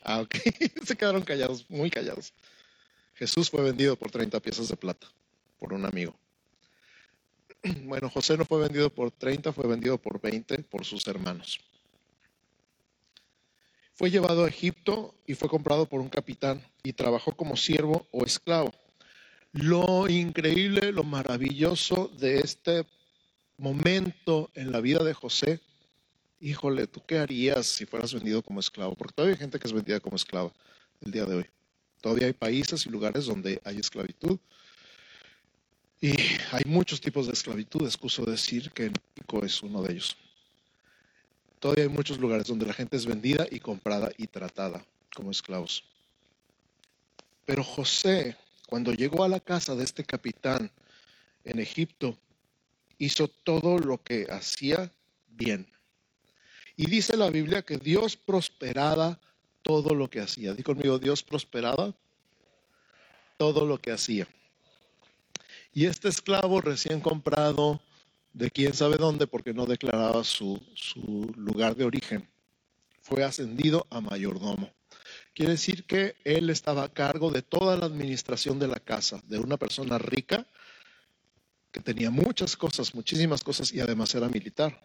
Ah, 0.03 0.20
ok. 0.20 0.36
Se 0.86 0.96
quedaron 0.96 1.24
callados, 1.24 1.65
muy 1.68 1.89
callados. 1.89 2.32
Jesús 3.15 3.50
fue 3.50 3.63
vendido 3.63 3.96
por 3.96 4.12
30 4.12 4.39
piezas 4.41 4.70
de 4.70 4.77
plata 4.77 5.08
por 5.58 5.74
un 5.74 5.84
amigo. 5.84 6.15
Bueno, 7.86 8.08
José 8.12 8.38
no 8.38 8.46
fue 8.46 8.60
vendido 8.60 8.91
por 8.91 9.10
30, 9.10 9.51
fue 9.51 9.68
vendido 9.68 9.98
por 9.98 10.22
20 10.22 10.60
por 10.60 10.86
sus 10.86 11.08
hermanos. 11.08 11.60
Fue 14.00 14.10
llevado 14.10 14.46
a 14.46 14.48
Egipto 14.48 15.13
y 15.27 15.36
fue 15.36 15.50
comprado 15.50 15.86
por 15.86 16.00
un 16.00 16.08
capitán 16.08 16.63
y 16.84 16.94
trabajó 16.94 17.34
como 17.34 17.58
siervo 17.58 18.08
o 18.12 18.24
esclavo. 18.24 18.72
Lo 19.51 20.08
increíble, 20.08 20.94
lo 20.94 21.03
maravilloso 21.03 22.10
de 22.18 22.39
este 22.39 22.86
momento 23.58 24.51
en 24.53 24.72
la 24.72 24.79
vida 24.79 25.03
de 25.03 25.13
José 25.13 25.60
híjole, 26.39 26.88
¿tú 26.88 27.01
qué 27.06 27.18
harías 27.18 27.65
si 27.68 27.86
fueras 27.86 28.13
vendido 28.13 28.41
como 28.41 28.62
esclavo? 28.62 28.96
Porque 28.96 29.13
todavía 29.13 29.36
hay 29.36 29.39
gente 29.39 29.60
que 29.60 29.68
es 29.68 29.74
vendida 29.74 30.00
como 30.00 30.15
esclava 30.15 30.53
el 31.01 31.12
día 31.12 31.25
de 31.25 31.36
hoy. 31.36 31.46
Todavía 32.00 32.27
hay 32.27 32.34
países 32.34 32.86
y 32.86 32.89
lugares 32.89 33.25
donde 33.25 33.62
hay 33.65 33.79
esclavitud. 33.79 34.39
Y 36.00 36.12
hay 36.51 36.63
muchos 36.65 37.01
tipos 37.01 37.27
de 37.27 37.34
esclavitud, 37.34 37.86
excuso 37.86 38.24
decir 38.24 38.72
que 38.72 38.89
México 38.89 39.44
es 39.44 39.62
uno 39.62 39.82
de 39.82 39.91
ellos. 39.91 40.15
Todavía 41.59 41.83
hay 41.83 41.89
muchos 41.89 42.19
lugares 42.19 42.47
donde 42.47 42.65
la 42.65 42.73
gente 42.73 42.95
es 42.95 43.05
vendida 43.05 43.45
y 43.51 43.59
comprada 43.59 44.11
y 44.17 44.27
tratada 44.27 44.85
como 45.13 45.31
esclavos. 45.31 45.83
Pero 47.45 47.63
José, 47.63 48.37
cuando 48.67 48.93
llegó 48.93 49.23
a 49.23 49.27
la 49.27 49.39
casa 49.39 49.75
de 49.75 49.83
este 49.83 50.03
capitán 50.03 50.71
en 51.43 51.59
Egipto, 51.59 52.17
hizo 52.97 53.27
todo 53.27 53.77
lo 53.77 54.01
que 54.01 54.27
hacía 54.29 54.91
bien. 55.27 55.67
Y 56.75 56.85
dice 56.85 57.17
la 57.17 57.29
Biblia 57.29 57.61
que 57.61 57.77
Dios 57.77 58.15
prosperaba 58.15 59.19
todo 59.63 59.93
lo 59.93 60.09
que 60.09 60.21
hacía. 60.21 60.53
Dí 60.53 60.63
conmigo, 60.63 60.97
Dios 60.97 61.23
prosperaba 61.23 61.93
todo 63.37 63.65
lo 63.65 63.79
que 63.79 63.91
hacía. 63.91 64.27
Y 65.73 65.85
este 65.85 66.07
esclavo 66.07 66.61
recién 66.61 67.01
comprado 67.01 67.81
de 68.33 68.51
quién 68.51 68.74
sabe 68.74 68.98
dónde, 68.98 69.27
porque 69.27 69.53
no 69.53 69.65
declaraba 69.65 70.24
su, 70.24 70.62
su 70.75 71.31
lugar 71.36 71.75
de 71.75 71.86
origen, 71.86 72.29
fue 73.01 73.24
ascendido 73.24 73.88
a 73.89 74.01
mayordomo. 74.01 74.71
Quiere 75.33 75.53
decir 75.53 75.86
que 75.86 76.15
él 76.24 76.50
estaba 76.50 76.83
a 76.83 76.93
cargo 76.93 77.31
de 77.31 77.41
toda 77.41 77.77
la 77.77 77.86
administración 77.86 78.59
de 78.59 78.67
la 78.67 78.79
casa, 78.79 79.21
de 79.25 79.39
una 79.39 79.57
persona 79.57 79.98
rica 79.98 80.45
que 81.71 81.79
tenía 81.79 82.09
muchas 82.09 82.57
cosas, 82.57 82.95
muchísimas 82.95 83.43
cosas 83.43 83.71
y 83.71 83.79
además 83.79 84.13
era 84.15 84.27
militar. 84.27 84.79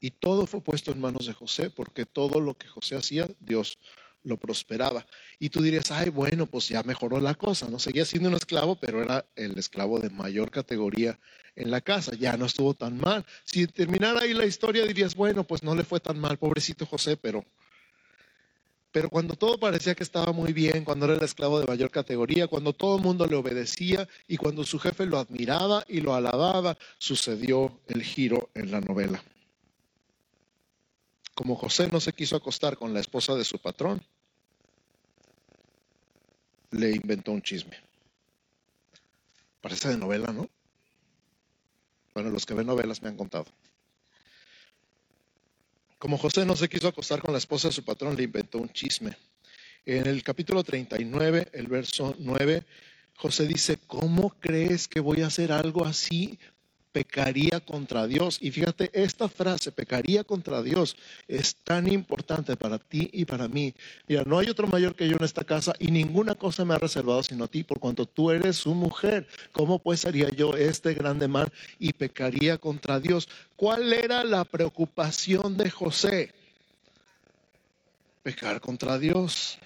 Y 0.00 0.10
todo 0.10 0.46
fue 0.46 0.60
puesto 0.60 0.92
en 0.92 1.00
manos 1.00 1.26
de 1.26 1.32
José, 1.32 1.70
porque 1.70 2.04
todo 2.04 2.40
lo 2.40 2.54
que 2.54 2.68
José 2.68 2.96
hacía, 2.96 3.28
Dios 3.40 3.78
lo 4.24 4.36
prosperaba. 4.36 5.06
Y 5.38 5.50
tú 5.50 5.62
dirías, 5.62 5.90
ay, 5.90 6.10
bueno, 6.10 6.46
pues 6.46 6.68
ya 6.68 6.82
mejoró 6.82 7.20
la 7.20 7.34
cosa, 7.34 7.68
no 7.68 7.78
seguía 7.78 8.04
siendo 8.04 8.28
un 8.30 8.34
esclavo, 8.34 8.76
pero 8.76 9.02
era 9.02 9.24
el 9.36 9.56
esclavo 9.58 10.00
de 10.00 10.10
mayor 10.10 10.50
categoría 10.50 11.18
en 11.54 11.70
la 11.70 11.80
casa, 11.80 12.14
ya 12.14 12.36
no 12.36 12.46
estuvo 12.46 12.74
tan 12.74 12.98
mal. 12.98 13.24
Si 13.44 13.66
terminara 13.66 14.22
ahí 14.22 14.34
la 14.34 14.46
historia, 14.46 14.84
dirías, 14.84 15.14
bueno, 15.14 15.44
pues 15.44 15.62
no 15.62 15.74
le 15.74 15.84
fue 15.84 16.00
tan 16.00 16.18
mal, 16.18 16.38
pobrecito 16.38 16.86
José, 16.86 17.16
pero... 17.16 17.44
Pero 18.90 19.10
cuando 19.10 19.34
todo 19.34 19.58
parecía 19.58 19.96
que 19.96 20.04
estaba 20.04 20.32
muy 20.32 20.52
bien, 20.52 20.84
cuando 20.84 21.06
era 21.06 21.14
el 21.14 21.22
esclavo 21.24 21.58
de 21.58 21.66
mayor 21.66 21.90
categoría, 21.90 22.46
cuando 22.46 22.72
todo 22.72 22.96
el 22.96 23.02
mundo 23.02 23.26
le 23.26 23.34
obedecía 23.34 24.08
y 24.28 24.36
cuando 24.36 24.62
su 24.62 24.78
jefe 24.78 25.04
lo 25.04 25.18
admiraba 25.18 25.84
y 25.88 26.00
lo 26.00 26.14
alababa, 26.14 26.78
sucedió 26.98 27.80
el 27.88 28.04
giro 28.04 28.50
en 28.54 28.70
la 28.70 28.80
novela. 28.80 29.20
Como 31.34 31.56
José 31.56 31.88
no 31.88 32.00
se 32.00 32.12
quiso 32.12 32.36
acostar 32.36 32.76
con 32.76 32.94
la 32.94 33.00
esposa 33.00 33.34
de 33.34 33.44
su 33.44 33.58
patrón, 33.58 34.00
le 36.70 36.90
inventó 36.90 37.32
un 37.32 37.42
chisme. 37.42 37.76
Parece 39.60 39.88
de 39.88 39.96
novela, 39.96 40.32
¿no? 40.32 40.48
Bueno, 42.14 42.30
los 42.30 42.46
que 42.46 42.54
ven 42.54 42.66
novelas 42.66 43.02
me 43.02 43.08
han 43.08 43.16
contado. 43.16 43.46
Como 45.98 46.18
José 46.18 46.44
no 46.44 46.54
se 46.54 46.68
quiso 46.68 46.86
acostar 46.86 47.20
con 47.20 47.32
la 47.32 47.38
esposa 47.38 47.68
de 47.68 47.74
su 47.74 47.84
patrón, 47.84 48.16
le 48.16 48.24
inventó 48.24 48.58
un 48.58 48.68
chisme. 48.68 49.16
En 49.86 50.06
el 50.06 50.22
capítulo 50.22 50.62
39, 50.62 51.48
el 51.52 51.66
verso 51.66 52.14
9, 52.18 52.62
José 53.16 53.46
dice, 53.46 53.78
¿cómo 53.86 54.30
crees 54.38 54.86
que 54.86 55.00
voy 55.00 55.22
a 55.22 55.26
hacer 55.26 55.50
algo 55.50 55.84
así 55.84 56.38
pecaría 56.94 57.58
contra 57.58 58.06
Dios. 58.06 58.38
Y 58.40 58.52
fíjate, 58.52 58.88
esta 58.92 59.28
frase, 59.28 59.72
pecaría 59.72 60.22
contra 60.22 60.62
Dios, 60.62 60.96
es 61.26 61.56
tan 61.56 61.92
importante 61.92 62.56
para 62.56 62.78
ti 62.78 63.10
y 63.12 63.24
para 63.24 63.48
mí. 63.48 63.74
Mira, 64.06 64.22
no 64.24 64.38
hay 64.38 64.48
otro 64.48 64.68
mayor 64.68 64.94
que 64.94 65.08
yo 65.08 65.16
en 65.16 65.24
esta 65.24 65.42
casa 65.42 65.74
y 65.80 65.88
ninguna 65.88 66.36
cosa 66.36 66.64
me 66.64 66.74
ha 66.74 66.78
reservado 66.78 67.20
sino 67.24 67.44
a 67.44 67.48
ti, 67.48 67.64
por 67.64 67.80
cuanto 67.80 68.06
tú 68.06 68.30
eres 68.30 68.56
su 68.56 68.74
mujer. 68.74 69.26
¿Cómo 69.50 69.80
pues 69.80 70.06
haría 70.06 70.28
yo 70.28 70.54
este 70.56 70.94
grande 70.94 71.26
mal 71.26 71.52
y 71.80 71.92
pecaría 71.92 72.58
contra 72.58 73.00
Dios? 73.00 73.28
¿Cuál 73.56 73.92
era 73.92 74.22
la 74.22 74.44
preocupación 74.44 75.56
de 75.56 75.70
José? 75.70 76.32
Pecar 78.22 78.60
contra 78.60 79.00
Dios. 79.00 79.58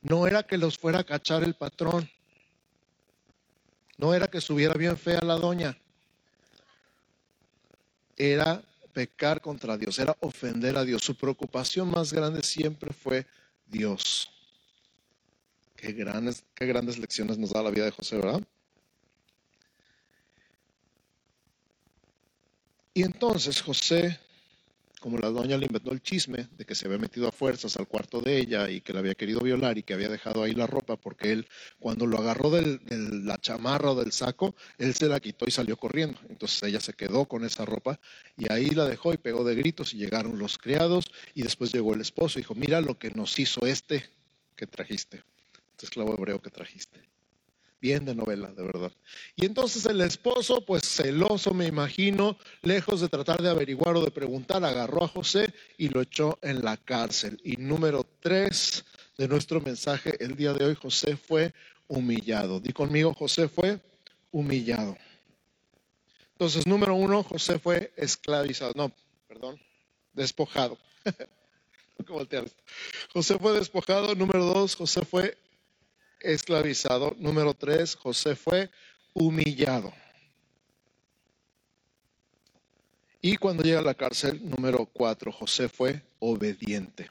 No 0.00 0.26
era 0.26 0.44
que 0.44 0.56
los 0.56 0.78
fuera 0.78 1.00
a 1.00 1.04
cachar 1.04 1.44
el 1.44 1.52
patrón. 1.52 2.08
No 3.98 4.14
era 4.14 4.28
que 4.28 4.40
subiera 4.40 4.72
bien 4.74 4.96
fea 4.96 5.20
la 5.20 5.34
doña 5.34 5.76
era 8.18 8.62
pecar 8.92 9.40
contra 9.40 9.78
Dios, 9.78 9.98
era 9.98 10.16
ofender 10.20 10.76
a 10.76 10.84
Dios. 10.84 11.02
Su 11.02 11.14
preocupación 11.14 11.90
más 11.90 12.12
grande 12.12 12.42
siempre 12.42 12.92
fue 12.92 13.26
Dios. 13.66 14.28
Qué 15.76 15.92
grandes, 15.92 16.44
qué 16.54 16.66
grandes 16.66 16.98
lecciones 16.98 17.38
nos 17.38 17.50
da 17.50 17.62
la 17.62 17.70
vida 17.70 17.84
de 17.84 17.92
José, 17.92 18.16
¿verdad? 18.16 18.42
Y 22.92 23.04
entonces 23.04 23.62
José 23.62 24.18
como 25.00 25.18
la 25.18 25.28
doña 25.28 25.56
le 25.56 25.66
inventó 25.66 25.92
el 25.92 26.02
chisme 26.02 26.48
de 26.56 26.64
que 26.64 26.74
se 26.74 26.86
había 26.86 26.98
metido 26.98 27.28
a 27.28 27.32
fuerzas 27.32 27.76
al 27.76 27.86
cuarto 27.86 28.20
de 28.20 28.38
ella 28.38 28.68
y 28.68 28.80
que 28.80 28.92
la 28.92 29.00
había 29.00 29.14
querido 29.14 29.40
violar 29.40 29.78
y 29.78 29.82
que 29.82 29.94
había 29.94 30.08
dejado 30.08 30.42
ahí 30.42 30.52
la 30.52 30.66
ropa 30.66 30.96
porque 30.96 31.32
él 31.32 31.48
cuando 31.78 32.06
lo 32.06 32.18
agarró 32.18 32.50
de 32.50 32.80
la 32.88 33.38
chamarra 33.38 33.92
o 33.92 33.94
del 33.94 34.12
saco, 34.12 34.54
él 34.78 34.94
se 34.94 35.08
la 35.08 35.20
quitó 35.20 35.46
y 35.46 35.50
salió 35.50 35.76
corriendo. 35.76 36.18
Entonces 36.28 36.62
ella 36.62 36.80
se 36.80 36.92
quedó 36.92 37.26
con 37.26 37.44
esa 37.44 37.64
ropa 37.64 38.00
y 38.36 38.50
ahí 38.52 38.70
la 38.70 38.86
dejó 38.86 39.12
y 39.12 39.18
pegó 39.18 39.44
de 39.44 39.54
gritos 39.54 39.94
y 39.94 39.98
llegaron 39.98 40.38
los 40.38 40.58
criados 40.58 41.04
y 41.34 41.42
después 41.42 41.72
llegó 41.72 41.94
el 41.94 42.00
esposo 42.00 42.38
y 42.38 42.42
dijo, 42.42 42.54
mira 42.54 42.80
lo 42.80 42.98
que 42.98 43.10
nos 43.10 43.38
hizo 43.38 43.66
este 43.66 44.04
que 44.56 44.66
trajiste, 44.66 45.22
este 45.72 45.86
esclavo 45.86 46.14
hebreo 46.14 46.42
que 46.42 46.50
trajiste 46.50 47.08
bien 47.80 48.04
de 48.04 48.14
novela, 48.14 48.48
de 48.52 48.62
verdad. 48.62 48.92
Y 49.36 49.46
entonces 49.46 49.86
el 49.86 50.00
esposo, 50.00 50.64
pues 50.64 50.82
celoso 50.82 51.52
me 51.52 51.66
imagino, 51.66 52.36
lejos 52.62 53.00
de 53.00 53.08
tratar 53.08 53.42
de 53.42 53.48
averiguar 53.48 53.96
o 53.96 54.04
de 54.04 54.10
preguntar, 54.10 54.64
agarró 54.64 55.04
a 55.04 55.08
José 55.08 55.52
y 55.76 55.88
lo 55.88 56.00
echó 56.00 56.38
en 56.42 56.64
la 56.64 56.76
cárcel. 56.76 57.40
Y 57.44 57.56
número 57.56 58.06
tres 58.20 58.84
de 59.16 59.28
nuestro 59.28 59.60
mensaje 59.60 60.16
el 60.22 60.36
día 60.36 60.52
de 60.52 60.64
hoy, 60.64 60.74
José 60.74 61.16
fue 61.16 61.52
humillado. 61.86 62.60
Di 62.60 62.72
conmigo, 62.72 63.14
José 63.14 63.48
fue 63.48 63.80
humillado. 64.30 64.96
Entonces, 66.32 66.66
número 66.66 66.94
uno, 66.94 67.22
José 67.24 67.58
fue 67.58 67.92
esclavizado. 67.96 68.72
No, 68.76 68.92
perdón, 69.26 69.60
despojado. 70.12 70.78
José 73.12 73.38
fue 73.38 73.52
despojado. 73.54 74.14
Número 74.14 74.44
dos, 74.44 74.76
José 74.76 75.04
fue 75.04 75.36
esclavizado. 76.20 77.14
Número 77.18 77.54
tres, 77.54 77.94
José 77.94 78.34
fue 78.36 78.70
humillado. 79.14 79.92
Y 83.20 83.36
cuando 83.36 83.62
llega 83.62 83.80
a 83.80 83.82
la 83.82 83.94
cárcel, 83.94 84.40
número 84.48 84.86
cuatro, 84.86 85.32
José 85.32 85.68
fue 85.68 86.02
obediente. 86.20 87.10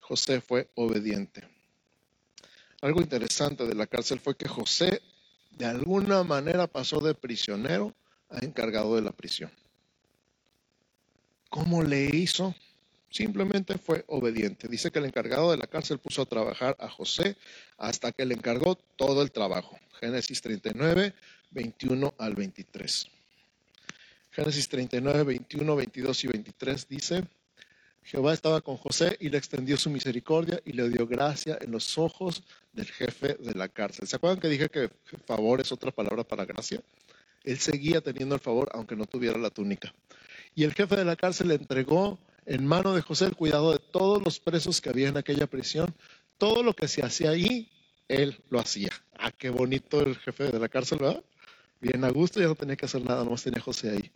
José 0.00 0.40
fue 0.40 0.68
obediente. 0.74 1.42
Algo 2.80 3.00
interesante 3.00 3.66
de 3.66 3.74
la 3.74 3.86
cárcel 3.86 4.20
fue 4.20 4.36
que 4.36 4.48
José 4.48 5.02
de 5.50 5.66
alguna 5.66 6.22
manera 6.22 6.66
pasó 6.66 7.00
de 7.00 7.14
prisionero 7.14 7.94
a 8.28 8.44
encargado 8.44 8.96
de 8.96 9.02
la 9.02 9.12
prisión. 9.12 9.50
¿Cómo 11.48 11.82
le 11.82 12.06
hizo? 12.06 12.54
Simplemente 13.12 13.76
fue 13.76 14.04
obediente. 14.08 14.68
Dice 14.68 14.90
que 14.90 14.98
el 14.98 15.04
encargado 15.04 15.50
de 15.50 15.58
la 15.58 15.66
cárcel 15.66 15.98
puso 15.98 16.22
a 16.22 16.26
trabajar 16.26 16.76
a 16.80 16.88
José 16.88 17.36
hasta 17.76 18.10
que 18.10 18.24
le 18.24 18.32
encargó 18.32 18.74
todo 18.96 19.20
el 19.22 19.30
trabajo. 19.30 19.78
Génesis 20.00 20.40
39, 20.40 21.12
21 21.50 22.14
al 22.16 22.34
23. 22.34 23.06
Génesis 24.30 24.66
39, 24.66 25.24
21, 25.24 25.76
22 25.76 26.24
y 26.24 26.28
23 26.28 26.88
dice, 26.88 27.24
Jehová 28.02 28.32
estaba 28.32 28.62
con 28.62 28.78
José 28.78 29.18
y 29.20 29.28
le 29.28 29.36
extendió 29.36 29.76
su 29.76 29.90
misericordia 29.90 30.62
y 30.64 30.72
le 30.72 30.88
dio 30.88 31.06
gracia 31.06 31.58
en 31.60 31.70
los 31.70 31.98
ojos 31.98 32.42
del 32.72 32.86
jefe 32.86 33.34
de 33.34 33.54
la 33.54 33.68
cárcel. 33.68 34.08
¿Se 34.08 34.16
acuerdan 34.16 34.40
que 34.40 34.48
dije 34.48 34.70
que 34.70 34.88
favor 35.26 35.60
es 35.60 35.70
otra 35.70 35.90
palabra 35.90 36.24
para 36.24 36.46
gracia? 36.46 36.80
Él 37.44 37.58
seguía 37.58 38.00
teniendo 38.00 38.34
el 38.34 38.40
favor 38.40 38.70
aunque 38.72 38.96
no 38.96 39.04
tuviera 39.04 39.36
la 39.36 39.50
túnica. 39.50 39.92
Y 40.54 40.64
el 40.64 40.72
jefe 40.72 40.96
de 40.96 41.04
la 41.04 41.16
cárcel 41.16 41.48
le 41.48 41.56
entregó 41.56 42.18
en 42.46 42.66
mano 42.66 42.94
de 42.94 43.02
José 43.02 43.26
el 43.26 43.36
cuidado 43.36 43.72
de 43.72 43.78
todos 43.78 44.22
los 44.22 44.40
presos 44.40 44.80
que 44.80 44.90
había 44.90 45.08
en 45.08 45.16
aquella 45.16 45.46
prisión. 45.46 45.94
Todo 46.38 46.62
lo 46.62 46.74
que 46.74 46.88
se 46.88 47.02
hacía 47.02 47.30
ahí, 47.30 47.70
él 48.08 48.38
lo 48.50 48.60
hacía. 48.60 48.90
Ah, 49.18 49.30
qué 49.30 49.50
bonito 49.50 50.00
el 50.00 50.16
jefe 50.16 50.44
de 50.44 50.58
la 50.58 50.68
cárcel, 50.68 50.98
¿verdad? 50.98 51.22
Bien 51.80 52.04
a 52.04 52.10
gusto, 52.10 52.40
ya 52.40 52.46
no 52.46 52.54
tenía 52.54 52.76
que 52.76 52.86
hacer 52.86 53.04
nada, 53.04 53.24
nomás 53.24 53.42
tenía 53.42 53.60
José 53.60 53.90
ahí. 53.90 54.10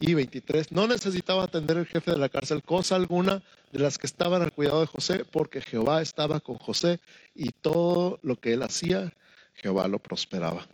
Y 0.00 0.14
23, 0.14 0.70
no 0.70 0.86
necesitaba 0.86 1.44
atender 1.44 1.76
el 1.76 1.86
jefe 1.86 2.12
de 2.12 2.18
la 2.18 2.28
cárcel 2.28 2.62
cosa 2.62 2.94
alguna 2.94 3.42
de 3.72 3.80
las 3.80 3.98
que 3.98 4.06
estaban 4.06 4.42
al 4.42 4.52
cuidado 4.52 4.80
de 4.80 4.86
José, 4.86 5.24
porque 5.24 5.60
Jehová 5.60 6.02
estaba 6.02 6.38
con 6.40 6.56
José 6.56 7.00
y 7.34 7.50
todo 7.50 8.20
lo 8.22 8.38
que 8.38 8.52
él 8.52 8.62
hacía, 8.62 9.12
Jehová 9.54 9.88
lo 9.88 9.98
prosperaba. 9.98 10.68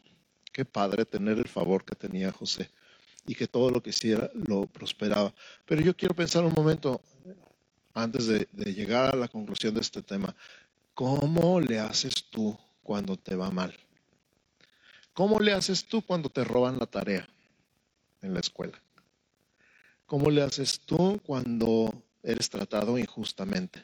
Qué 0.52 0.64
padre 0.66 1.06
tener 1.06 1.38
el 1.38 1.48
favor 1.48 1.84
que 1.84 1.96
tenía 1.96 2.32
José. 2.32 2.70
Y 3.26 3.34
que 3.34 3.46
todo 3.46 3.70
lo 3.70 3.82
que 3.82 3.90
hiciera 3.90 4.30
lo 4.34 4.66
prosperaba. 4.66 5.34
Pero 5.66 5.82
yo 5.82 5.96
quiero 5.96 6.14
pensar 6.14 6.44
un 6.44 6.52
momento, 6.54 7.00
antes 7.94 8.26
de, 8.26 8.48
de 8.52 8.74
llegar 8.74 9.14
a 9.14 9.16
la 9.16 9.28
conclusión 9.28 9.74
de 9.74 9.80
este 9.80 10.02
tema, 10.02 10.34
¿cómo 10.94 11.60
le 11.60 11.78
haces 11.78 12.26
tú 12.30 12.56
cuando 12.82 13.16
te 13.16 13.34
va 13.34 13.50
mal? 13.50 13.74
¿Cómo 15.14 15.38
le 15.38 15.52
haces 15.52 15.84
tú 15.84 16.02
cuando 16.02 16.28
te 16.28 16.44
roban 16.44 16.78
la 16.78 16.86
tarea 16.86 17.28
en 18.20 18.34
la 18.34 18.40
escuela? 18.40 18.80
¿Cómo 20.06 20.30
le 20.30 20.42
haces 20.42 20.80
tú 20.80 21.20
cuando 21.24 22.02
eres 22.22 22.50
tratado 22.50 22.98
injustamente? 22.98 23.82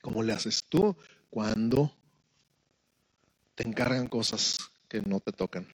¿Cómo 0.00 0.22
le 0.22 0.32
haces 0.32 0.64
tú 0.64 0.96
cuando 1.30 1.92
te 3.54 3.66
encargan 3.66 4.06
cosas 4.06 4.58
que 4.88 5.00
no 5.00 5.20
te 5.20 5.32
tocan, 5.32 5.66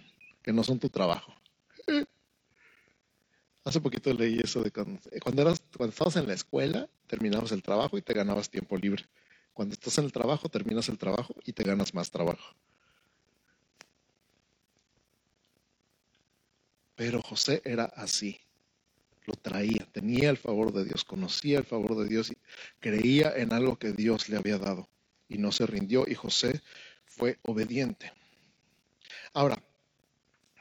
que 0.43 0.53
no 0.53 0.63
son 0.63 0.79
tu 0.79 0.89
trabajo? 0.89 1.35
Hace 3.69 3.83
poquito 3.83 4.15
leí 4.15 4.39
eso 4.43 4.63
de 4.63 4.71
cuando, 4.71 4.99
cuando, 5.23 5.43
eras, 5.43 5.63
cuando 5.77 5.93
estabas 5.93 6.17
en 6.17 6.27
la 6.27 6.33
escuela, 6.33 6.89
terminabas 7.07 7.53
el 7.53 7.63
trabajo 7.63 7.99
y 7.99 8.01
te 8.01 8.15
ganabas 8.15 8.49
tiempo 8.49 8.79
libre. 8.79 9.05
Cuando 9.53 9.75
estás 9.75 9.99
en 9.99 10.07
el 10.07 10.13
trabajo, 10.13 10.49
terminas 10.49 10.89
el 10.89 10.97
trabajo 10.97 11.35
y 11.45 11.53
te 11.53 11.65
ganas 11.65 11.93
más 11.93 12.11
trabajo. 12.11 12.57
Pero 16.97 17.21
José 17.21 17.61
era 17.63 17.85
así. 17.85 18.41
Lo 19.27 19.35
traía, 19.35 19.87
tenía 19.93 20.31
el 20.31 20.39
favor 20.39 20.73
de 20.73 20.87
Dios, 20.87 21.05
conocía 21.05 21.59
el 21.59 21.67
favor 21.67 21.95
de 21.95 22.09
Dios 22.09 22.31
y 22.31 22.39
creía 22.81 23.37
en 23.37 23.53
algo 23.53 23.79
que 23.79 23.93
Dios 23.93 24.31
le 24.31 24.39
había 24.39 24.57
dado. 24.57 24.89
Y 25.29 25.37
no 25.37 25.53
se 25.53 25.67
rindió 25.67 26.07
y 26.09 26.15
José 26.15 26.63
fue 27.05 27.39
obediente. 27.43 28.15
Ahora, 29.35 29.63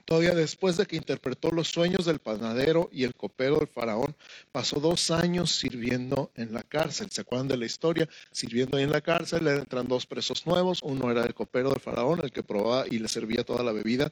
todavía 0.08 0.34
después 0.34 0.78
de 0.78 0.86
que 0.86 0.96
interpretó 0.96 1.52
los 1.52 1.68
sueños 1.68 2.06
del 2.06 2.20
panadero 2.20 2.90
y 2.94 3.04
el 3.04 3.14
copero 3.14 3.58
del 3.58 3.68
faraón, 3.68 4.16
pasó 4.54 4.80
dos 4.80 5.12
años 5.12 5.52
sirviendo 5.52 6.32
en 6.36 6.54
la 6.54 6.64
cárcel. 6.64 7.10
¿Se 7.12 7.22
acuerdan 7.22 7.50
de 7.50 7.58
la 7.58 7.66
historia? 7.66 8.08
Sirviendo 8.32 8.78
ahí 8.78 8.84
en 8.84 8.92
la 8.92 9.02
cárcel, 9.02 9.46
entran 9.48 9.88
dos 9.88 10.06
presos 10.06 10.48
nuevos. 10.48 10.82
Uno 10.82 11.12
era 11.12 11.26
el 11.26 11.34
copero 11.34 11.70
del 11.72 11.82
faraón, 11.82 12.22
el 12.24 12.32
que 12.32 12.42
probaba 12.42 12.86
y 12.90 13.00
le 13.00 13.10
servía 13.10 13.44
toda 13.44 13.64
la 13.64 13.74
bebida 13.74 14.10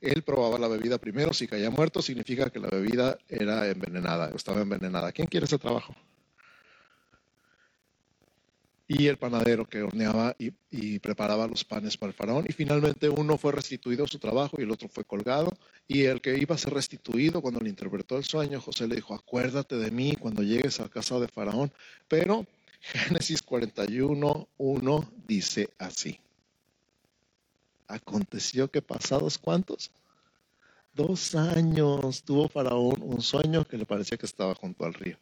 él 0.00 0.22
probaba 0.22 0.58
la 0.58 0.68
bebida 0.68 0.98
primero, 0.98 1.32
si 1.32 1.46
caía 1.46 1.70
muerto 1.70 2.02
significa 2.02 2.50
que 2.50 2.58
la 2.58 2.68
bebida 2.68 3.16
era 3.26 3.66
envenenada, 3.70 4.30
estaba 4.34 4.60
envenenada. 4.60 5.12
¿Quién 5.12 5.28
quiere 5.28 5.46
ese 5.46 5.58
trabajo? 5.58 5.94
Y 8.86 9.06
el 9.06 9.16
panadero 9.16 9.66
que 9.66 9.82
horneaba 9.82 10.36
y, 10.38 10.98
preparaba 10.98 11.46
los 11.46 11.64
panes 11.64 11.96
para 11.96 12.10
el 12.10 12.14
faraón. 12.14 12.44
Y 12.48 12.52
finalmente 12.52 13.08
uno 13.08 13.38
fue 13.38 13.52
restituido 13.52 14.04
a 14.04 14.08
su 14.08 14.18
trabajo 14.18 14.56
y 14.58 14.62
el 14.62 14.70
otro 14.70 14.88
fue 14.88 15.04
colgado. 15.04 15.56
Y 15.88 16.04
el 16.04 16.20
que 16.20 16.36
iba 16.36 16.54
a 16.54 16.58
ser 16.58 16.74
restituido 16.74 17.40
cuando 17.40 17.60
le 17.60 17.70
interpretó 17.70 18.18
el 18.18 18.24
sueño, 18.24 18.60
José 18.60 18.86
le 18.86 18.96
dijo, 18.96 19.14
acuérdate 19.14 19.76
de 19.76 19.90
mí 19.90 20.16
cuando 20.18 20.42
llegues 20.42 20.80
a 20.80 20.88
casa 20.88 21.18
de 21.18 21.28
faraón. 21.28 21.72
Pero 22.08 22.46
Génesis 22.80 23.40
41, 23.40 24.48
1 24.58 25.12
dice 25.26 25.70
así. 25.78 26.20
Aconteció 27.88 28.70
que 28.70 28.82
pasados 28.82 29.38
cuántos? 29.38 29.90
Dos 30.92 31.34
años 31.34 32.22
tuvo 32.22 32.48
Faraón 32.48 33.02
un 33.02 33.20
sueño 33.22 33.64
que 33.64 33.78
le 33.78 33.86
parecía 33.86 34.18
que 34.18 34.26
estaba 34.26 34.54
junto 34.54 34.84
al 34.84 34.94
río. 34.94 35.18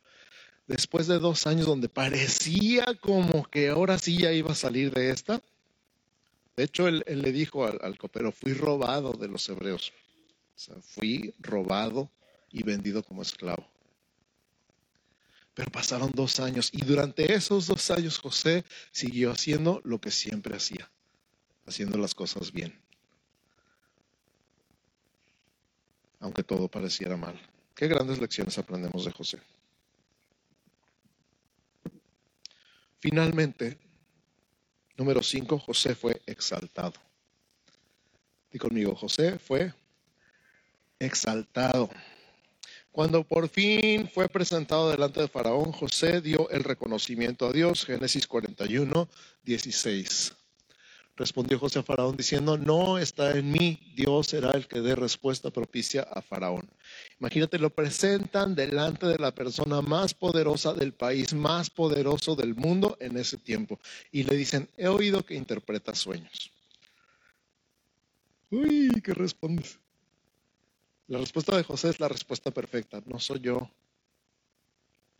Después 0.66 1.06
de 1.06 1.18
dos 1.18 1.46
años 1.46 1.66
donde 1.66 1.88
parecía 1.88 2.84
como 3.00 3.44
que 3.44 3.68
ahora 3.68 3.98
sí 3.98 4.18
ya 4.18 4.32
iba 4.32 4.52
a 4.52 4.54
salir 4.54 4.92
de 4.92 5.10
esta, 5.10 5.42
de 6.56 6.64
hecho 6.64 6.86
él, 6.86 7.04
le 7.06 7.32
dijo 7.32 7.66
al, 7.66 7.78
al, 7.82 7.98
copero, 7.98 8.32
fui 8.32 8.52
robado 8.52 9.12
de 9.12 9.28
los 9.28 9.48
hebreos. 9.48 9.92
O 10.54 10.58
sea, 10.58 10.76
fui 10.82 11.34
robado 11.40 12.10
y 12.50 12.62
vendido 12.62 13.02
como 13.02 13.22
esclavo. 13.22 13.66
Pero 15.54 15.70
pasaron 15.70 16.12
dos 16.14 16.40
años 16.40 16.70
y 16.72 16.84
durante 16.84 17.34
esos 17.34 17.66
dos 17.66 17.90
años 17.90 18.18
José 18.18 18.64
siguió 18.90 19.30
haciendo 19.30 19.80
lo 19.84 20.00
que 20.00 20.10
siempre 20.10 20.56
hacía 20.56 20.90
haciendo 21.66 21.98
las 21.98 22.14
cosas 22.14 22.52
bien. 22.52 22.78
Aunque 26.20 26.42
todo 26.42 26.68
pareciera 26.68 27.16
mal. 27.16 27.40
Qué 27.74 27.88
grandes 27.88 28.20
lecciones 28.20 28.58
aprendemos 28.58 29.04
de 29.04 29.12
José. 29.12 29.38
Finalmente, 33.02 33.80
número 34.96 35.24
5, 35.24 35.58
José 35.58 35.96
fue 35.96 36.22
exaltado. 36.24 36.92
Y 38.52 38.58
conmigo, 38.58 38.94
José 38.94 39.40
fue 39.40 39.74
exaltado. 41.00 41.90
Cuando 42.92 43.24
por 43.24 43.48
fin 43.48 44.08
fue 44.08 44.28
presentado 44.28 44.88
delante 44.88 45.20
de 45.20 45.26
Faraón, 45.26 45.72
José 45.72 46.20
dio 46.20 46.48
el 46.50 46.62
reconocimiento 46.62 47.48
a 47.48 47.52
Dios, 47.52 47.84
Génesis 47.84 48.28
41, 48.28 49.08
16. 49.42 50.36
Respondió 51.14 51.58
José 51.58 51.80
a 51.80 51.82
Faraón 51.82 52.16
diciendo, 52.16 52.56
no 52.56 52.96
está 52.96 53.36
en 53.36 53.50
mí, 53.50 53.78
Dios 53.94 54.28
será 54.28 54.52
el 54.52 54.66
que 54.66 54.80
dé 54.80 54.94
respuesta 54.94 55.50
propicia 55.50 56.02
a 56.02 56.22
Faraón. 56.22 56.68
Imagínate, 57.20 57.58
lo 57.58 57.68
presentan 57.68 58.54
delante 58.54 59.06
de 59.06 59.18
la 59.18 59.34
persona 59.34 59.82
más 59.82 60.14
poderosa 60.14 60.72
del 60.72 60.94
país, 60.94 61.34
más 61.34 61.68
poderoso 61.68 62.34
del 62.34 62.54
mundo 62.54 62.96
en 62.98 63.18
ese 63.18 63.36
tiempo. 63.36 63.78
Y 64.10 64.24
le 64.24 64.36
dicen, 64.36 64.70
he 64.78 64.88
oído 64.88 65.22
que 65.22 65.34
interpreta 65.34 65.94
sueños. 65.94 66.50
Uy, 68.50 68.90
¿qué 69.04 69.12
respondes? 69.12 69.78
La 71.08 71.18
respuesta 71.18 71.54
de 71.56 71.62
José 71.62 71.90
es 71.90 72.00
la 72.00 72.08
respuesta 72.08 72.50
perfecta. 72.50 73.02
No 73.04 73.20
soy 73.20 73.40
yo, 73.40 73.70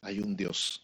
hay 0.00 0.20
un 0.20 0.37
Dios. 0.37 0.83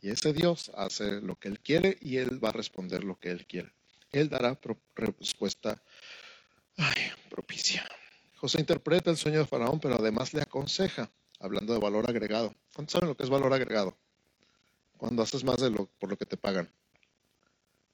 Y 0.00 0.10
ese 0.10 0.32
Dios 0.32 0.70
hace 0.74 1.20
lo 1.20 1.36
que 1.36 1.48
Él 1.48 1.60
quiere 1.60 1.96
y 2.00 2.18
Él 2.18 2.42
va 2.42 2.50
a 2.50 2.52
responder 2.52 3.04
lo 3.04 3.18
que 3.18 3.30
Él 3.30 3.46
quiere. 3.46 3.72
Él 4.12 4.28
dará 4.28 4.58
respuesta 4.94 5.82
propicia. 7.28 7.84
José 8.36 8.60
interpreta 8.60 9.10
el 9.10 9.16
sueño 9.16 9.38
de 9.38 9.46
Faraón, 9.46 9.80
pero 9.80 9.96
además 9.96 10.34
le 10.34 10.42
aconseja, 10.42 11.10
hablando 11.40 11.72
de 11.72 11.80
valor 11.80 12.08
agregado. 12.08 12.54
¿Cuántos 12.74 12.92
saben 12.92 13.08
lo 13.08 13.16
que 13.16 13.24
es 13.24 13.30
valor 13.30 13.52
agregado? 13.52 13.96
Cuando 14.96 15.22
haces 15.22 15.44
más 15.44 15.56
de 15.56 15.70
lo 15.70 15.86
por 15.98 16.10
lo 16.10 16.16
que 16.16 16.26
te 16.26 16.36
pagan. 16.36 16.70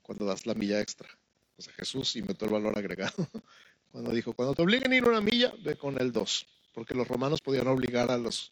Cuando 0.02 0.24
das 0.24 0.46
la 0.46 0.54
milla 0.54 0.80
extra. 0.80 1.08
O 1.56 1.62
Jesús 1.76 2.16
inventó 2.16 2.44
el 2.44 2.52
valor 2.52 2.76
agregado. 2.76 3.14
Cuando 3.92 4.10
dijo, 4.10 4.32
cuando 4.32 4.54
te 4.54 4.62
obliguen 4.62 4.90
a 4.90 4.96
ir 4.96 5.04
una 5.04 5.20
milla, 5.20 5.52
ve 5.62 5.76
con 5.76 6.00
el 6.00 6.12
dos. 6.12 6.46
Porque 6.72 6.94
los 6.94 7.06
romanos 7.06 7.42
podían 7.42 7.68
obligar 7.68 8.10
a 8.10 8.16
los 8.16 8.50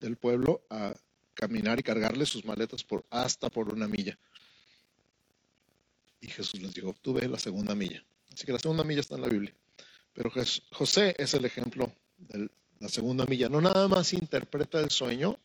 del 0.00 0.16
pueblo 0.16 0.62
a 0.68 0.96
caminar 1.40 1.80
y 1.80 1.82
cargarle 1.82 2.26
sus 2.26 2.44
maletas 2.44 2.84
por 2.84 3.02
hasta 3.08 3.48
por 3.48 3.72
una 3.72 3.88
milla. 3.88 4.18
Y 6.20 6.28
Jesús 6.28 6.60
les 6.60 6.74
dijo, 6.74 6.94
tú 7.00 7.14
ve 7.14 7.26
la 7.26 7.38
segunda 7.38 7.74
milla. 7.74 8.04
Así 8.30 8.44
que 8.44 8.52
la 8.52 8.58
segunda 8.58 8.84
milla 8.84 9.00
está 9.00 9.14
en 9.14 9.22
la 9.22 9.28
Biblia. 9.28 9.54
Pero 10.12 10.30
José 10.72 11.14
es 11.18 11.32
el 11.32 11.46
ejemplo 11.46 11.90
de 12.18 12.50
la 12.78 12.88
segunda 12.90 13.24
milla. 13.24 13.48
No 13.48 13.62
nada 13.62 13.88
más 13.88 14.12
interpreta 14.12 14.80
el 14.80 14.90
sueño, 14.90 15.38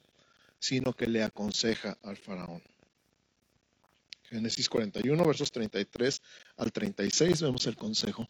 sino 0.60 0.91
que 0.91 1.08
le 1.08 1.23
aconseja 1.23 1.97
al 2.03 2.17
faraón. 2.17 2.62
Génesis 4.23 4.67
41, 4.67 5.23
versos 5.23 5.49
33 5.51 6.21
al 6.58 6.73
36, 6.73 7.41
vemos 7.41 7.67
el 7.67 7.77
consejo. 7.77 8.27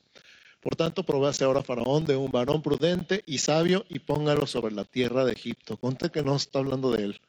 Por 0.60 0.76
tanto, 0.76 1.04
probase 1.04 1.44
ahora 1.44 1.64
Faraón 1.64 2.06
de 2.06 2.16
un 2.16 2.32
varón 2.32 2.62
prudente 2.62 3.24
y 3.28 3.38
sabio 3.38 3.86
y 3.88 4.00
póngalo 4.00 4.46
sobre 4.48 4.74
la 4.74 4.84
tierra 4.84 5.24
de 5.24 5.32
Egipto. 5.32 5.78
Conte 5.78 6.10
que 6.10 6.24
no 6.24 6.36
está 6.36 6.60
hablando 6.60 6.92
de 6.92 7.04
él. 7.04 7.22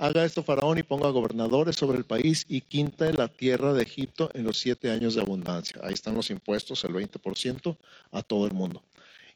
Haga 0.00 0.24
esto 0.24 0.44
Faraón 0.44 0.78
y 0.78 0.84
ponga 0.84 1.10
gobernadores 1.10 1.74
sobre 1.74 1.98
el 1.98 2.04
país 2.04 2.46
y 2.48 2.60
quinte 2.60 3.12
la 3.12 3.26
tierra 3.26 3.72
de 3.72 3.82
Egipto 3.82 4.30
en 4.32 4.44
los 4.44 4.56
siete 4.56 4.92
años 4.92 5.16
de 5.16 5.22
abundancia. 5.22 5.80
Ahí 5.82 5.92
están 5.92 6.14
los 6.14 6.30
impuestos, 6.30 6.84
el 6.84 6.92
20% 6.92 7.76
a 8.12 8.22
todo 8.22 8.46
el 8.46 8.52
mundo. 8.52 8.84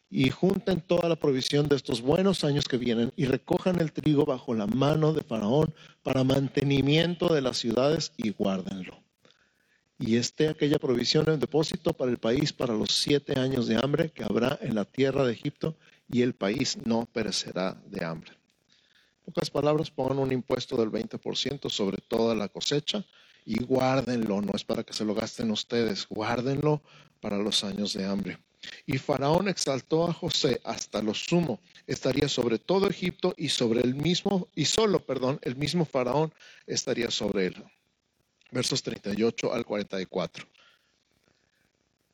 Y 0.08 0.30
junten 0.30 0.80
toda 0.80 1.08
la 1.08 1.16
provisión 1.16 1.68
de 1.68 1.74
estos 1.74 2.00
buenos 2.00 2.44
años 2.44 2.68
que 2.68 2.76
vienen 2.76 3.12
y 3.16 3.24
recojan 3.24 3.80
el 3.80 3.90
trigo 3.90 4.24
bajo 4.24 4.54
la 4.54 4.68
mano 4.68 5.12
de 5.12 5.24
Faraón 5.24 5.74
para 6.04 6.22
mantenimiento 6.22 7.34
de 7.34 7.40
las 7.42 7.58
ciudades 7.58 8.12
y 8.16 8.30
guárdenlo. 8.30 9.02
Y 9.98 10.14
esté 10.14 10.48
aquella 10.48 10.78
provisión 10.78 11.28
en 11.28 11.40
depósito 11.40 11.92
para 11.92 12.12
el 12.12 12.18
país 12.18 12.52
para 12.52 12.74
los 12.74 12.92
siete 12.92 13.36
años 13.40 13.66
de 13.66 13.78
hambre 13.82 14.12
que 14.12 14.22
habrá 14.22 14.60
en 14.62 14.76
la 14.76 14.84
tierra 14.84 15.24
de 15.24 15.32
Egipto 15.32 15.76
y 16.08 16.22
el 16.22 16.34
país 16.34 16.78
no 16.84 17.06
perecerá 17.12 17.82
de 17.86 18.04
hambre 18.04 18.41
pocas 19.24 19.50
palabras, 19.50 19.90
pongan 19.90 20.18
un 20.18 20.32
impuesto 20.32 20.76
del 20.76 20.90
20% 20.90 21.70
sobre 21.70 21.98
toda 21.98 22.34
la 22.34 22.48
cosecha 22.48 23.04
y 23.44 23.62
guárdenlo, 23.62 24.40
no 24.40 24.52
es 24.54 24.64
para 24.64 24.84
que 24.84 24.92
se 24.92 25.04
lo 25.04 25.14
gasten 25.14 25.50
ustedes, 25.50 26.06
guárdenlo 26.08 26.82
para 27.20 27.38
los 27.38 27.64
años 27.64 27.92
de 27.94 28.04
hambre. 28.04 28.38
Y 28.86 28.98
Faraón 28.98 29.48
exaltó 29.48 30.08
a 30.08 30.12
José 30.12 30.60
hasta 30.64 31.02
lo 31.02 31.14
sumo, 31.14 31.60
estaría 31.86 32.28
sobre 32.28 32.58
todo 32.58 32.88
Egipto 32.88 33.34
y 33.36 33.48
sobre 33.48 33.80
el 33.80 33.94
mismo, 33.94 34.48
y 34.54 34.66
solo, 34.66 35.00
perdón, 35.04 35.40
el 35.42 35.56
mismo 35.56 35.84
Faraón 35.84 36.32
estaría 36.66 37.10
sobre 37.10 37.46
él. 37.46 37.64
Versos 38.52 38.82
38 38.82 39.52
al 39.52 39.64
44. 39.64 40.46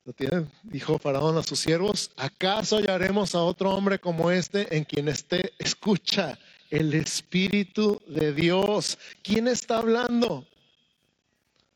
¿Lo 0.05 0.15
tienen? 0.15 0.51
Dijo 0.63 0.99
Faraón 0.99 1.37
a 1.37 1.43
sus 1.43 1.59
siervos, 1.59 2.13
¿acaso 2.17 2.79
hallaremos 2.79 3.35
a 3.35 3.43
otro 3.43 3.73
hombre 3.73 3.99
como 3.99 4.31
este 4.31 4.75
en 4.75 4.85
quien 4.85 5.09
esté, 5.09 5.53
escucha, 5.59 6.39
el 6.71 6.95
Espíritu 6.95 8.01
de 8.07 8.33
Dios? 8.33 8.99
¿Quién 9.23 9.49
está 9.49 9.79
hablando? 9.79 10.47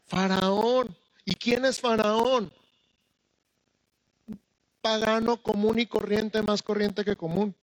Faraón. 0.07 0.97
¿Y 1.25 1.35
quién 1.35 1.65
es 1.65 1.81
Faraón? 1.81 2.53
Pagano 4.81 5.41
común 5.43 5.79
y 5.79 5.87
corriente, 5.87 6.43
más 6.43 6.63
corriente 6.63 7.05
que 7.05 7.17
común. 7.17 7.55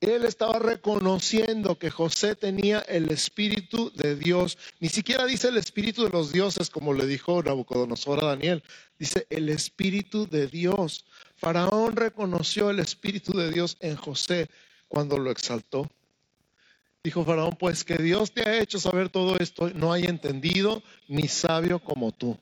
Él 0.00 0.24
estaba 0.24 0.58
reconociendo 0.58 1.78
que 1.78 1.90
José 1.90 2.34
tenía 2.34 2.78
el 2.78 3.10
Espíritu 3.12 3.92
de 3.94 4.16
Dios. 4.16 4.56
Ni 4.78 4.88
siquiera 4.88 5.26
dice 5.26 5.48
el 5.48 5.58
Espíritu 5.58 6.04
de 6.04 6.10
los 6.10 6.32
dioses, 6.32 6.70
como 6.70 6.94
le 6.94 7.04
dijo 7.06 7.42
Nabucodonosor 7.42 8.24
a 8.24 8.28
Daniel. 8.28 8.62
Dice 8.98 9.26
el 9.28 9.50
Espíritu 9.50 10.26
de 10.26 10.46
Dios. 10.46 11.04
Faraón 11.36 11.96
reconoció 11.96 12.70
el 12.70 12.78
Espíritu 12.78 13.36
de 13.36 13.50
Dios 13.50 13.76
en 13.80 13.96
José 13.96 14.48
cuando 14.90 15.16
lo 15.16 15.30
exaltó. 15.30 15.88
Dijo 17.02 17.24
Faraón, 17.24 17.56
pues 17.58 17.84
que 17.84 17.96
Dios 17.96 18.32
te 18.32 18.46
ha 18.46 18.60
hecho 18.60 18.78
saber 18.78 19.08
todo 19.08 19.38
esto, 19.38 19.70
no 19.70 19.90
hay 19.92 20.04
entendido 20.04 20.82
ni 21.08 21.28
sabio 21.28 21.78
como 21.78 22.12
tú. 22.12 22.36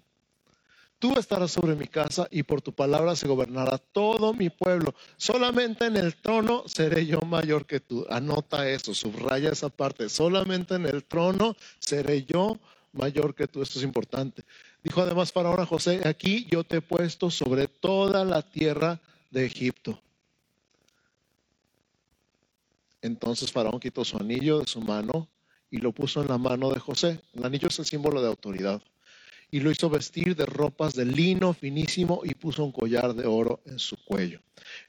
Tú 0.98 1.16
estarás 1.16 1.52
sobre 1.52 1.76
mi 1.76 1.86
casa 1.86 2.26
y 2.28 2.42
por 2.42 2.60
tu 2.60 2.72
palabra 2.72 3.14
se 3.14 3.28
gobernará 3.28 3.78
todo 3.78 4.34
mi 4.34 4.50
pueblo. 4.50 4.94
Solamente 5.16 5.84
en 5.86 5.96
el 5.96 6.16
trono 6.16 6.64
seré 6.66 7.06
yo 7.06 7.20
mayor 7.20 7.66
que 7.66 7.78
tú. 7.78 8.04
Anota 8.10 8.68
eso, 8.68 8.92
subraya 8.94 9.52
esa 9.52 9.68
parte. 9.68 10.08
Solamente 10.08 10.74
en 10.74 10.86
el 10.86 11.04
trono 11.04 11.54
seré 11.78 12.24
yo 12.24 12.58
mayor 12.92 13.36
que 13.36 13.46
tú. 13.46 13.62
Esto 13.62 13.78
es 13.78 13.84
importante. 13.84 14.42
Dijo 14.82 15.00
además 15.00 15.30
Faraón 15.30 15.60
a 15.60 15.66
José, 15.66 16.00
aquí 16.04 16.48
yo 16.50 16.64
te 16.64 16.78
he 16.78 16.80
puesto 16.80 17.30
sobre 17.30 17.68
toda 17.68 18.24
la 18.24 18.42
tierra 18.42 18.98
de 19.30 19.46
Egipto. 19.46 20.00
Entonces 23.08 23.50
Faraón 23.50 23.80
quitó 23.80 24.04
su 24.04 24.18
anillo 24.18 24.60
de 24.60 24.66
su 24.66 24.82
mano 24.82 25.28
y 25.70 25.78
lo 25.78 25.92
puso 25.92 26.20
en 26.20 26.28
la 26.28 26.36
mano 26.36 26.70
de 26.70 26.78
José. 26.78 27.20
El 27.32 27.44
anillo 27.46 27.68
es 27.68 27.78
el 27.78 27.86
símbolo 27.86 28.20
de 28.20 28.28
autoridad 28.28 28.82
y 29.50 29.60
lo 29.60 29.70
hizo 29.70 29.88
vestir 29.88 30.36
de 30.36 30.44
ropas 30.44 30.94
de 30.94 31.06
lino 31.06 31.54
finísimo 31.54 32.20
y 32.22 32.34
puso 32.34 32.62
un 32.64 32.70
collar 32.70 33.14
de 33.14 33.26
oro 33.26 33.62
en 33.64 33.78
su 33.78 33.96
cuello. 34.04 34.42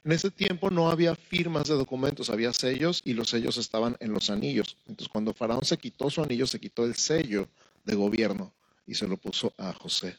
En 0.04 0.12
ese 0.12 0.30
tiempo 0.30 0.70
no 0.70 0.90
había 0.90 1.14
firmas 1.16 1.66
de 1.68 1.74
documentos, 1.74 2.28
había 2.28 2.52
sellos 2.52 3.00
y 3.06 3.14
los 3.14 3.30
sellos 3.30 3.56
estaban 3.56 3.96
en 4.00 4.12
los 4.12 4.28
anillos. 4.28 4.76
Entonces 4.86 5.08
cuando 5.08 5.32
Faraón 5.32 5.64
se 5.64 5.78
quitó 5.78 6.10
su 6.10 6.22
anillo, 6.22 6.46
se 6.46 6.60
quitó 6.60 6.84
el 6.84 6.96
sello 6.96 7.48
de 7.86 7.94
gobierno 7.94 8.52
y 8.86 8.94
se 8.94 9.08
lo 9.08 9.16
puso 9.16 9.54
a 9.56 9.72
José. 9.72 10.14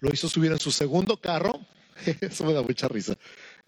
Lo 0.00 0.12
hizo 0.12 0.28
subir 0.28 0.52
en 0.52 0.60
su 0.60 0.70
segundo 0.70 1.16
carro. 1.16 1.58
Eso 2.20 2.44
me 2.44 2.52
da 2.52 2.60
mucha 2.60 2.86
risa. 2.86 3.16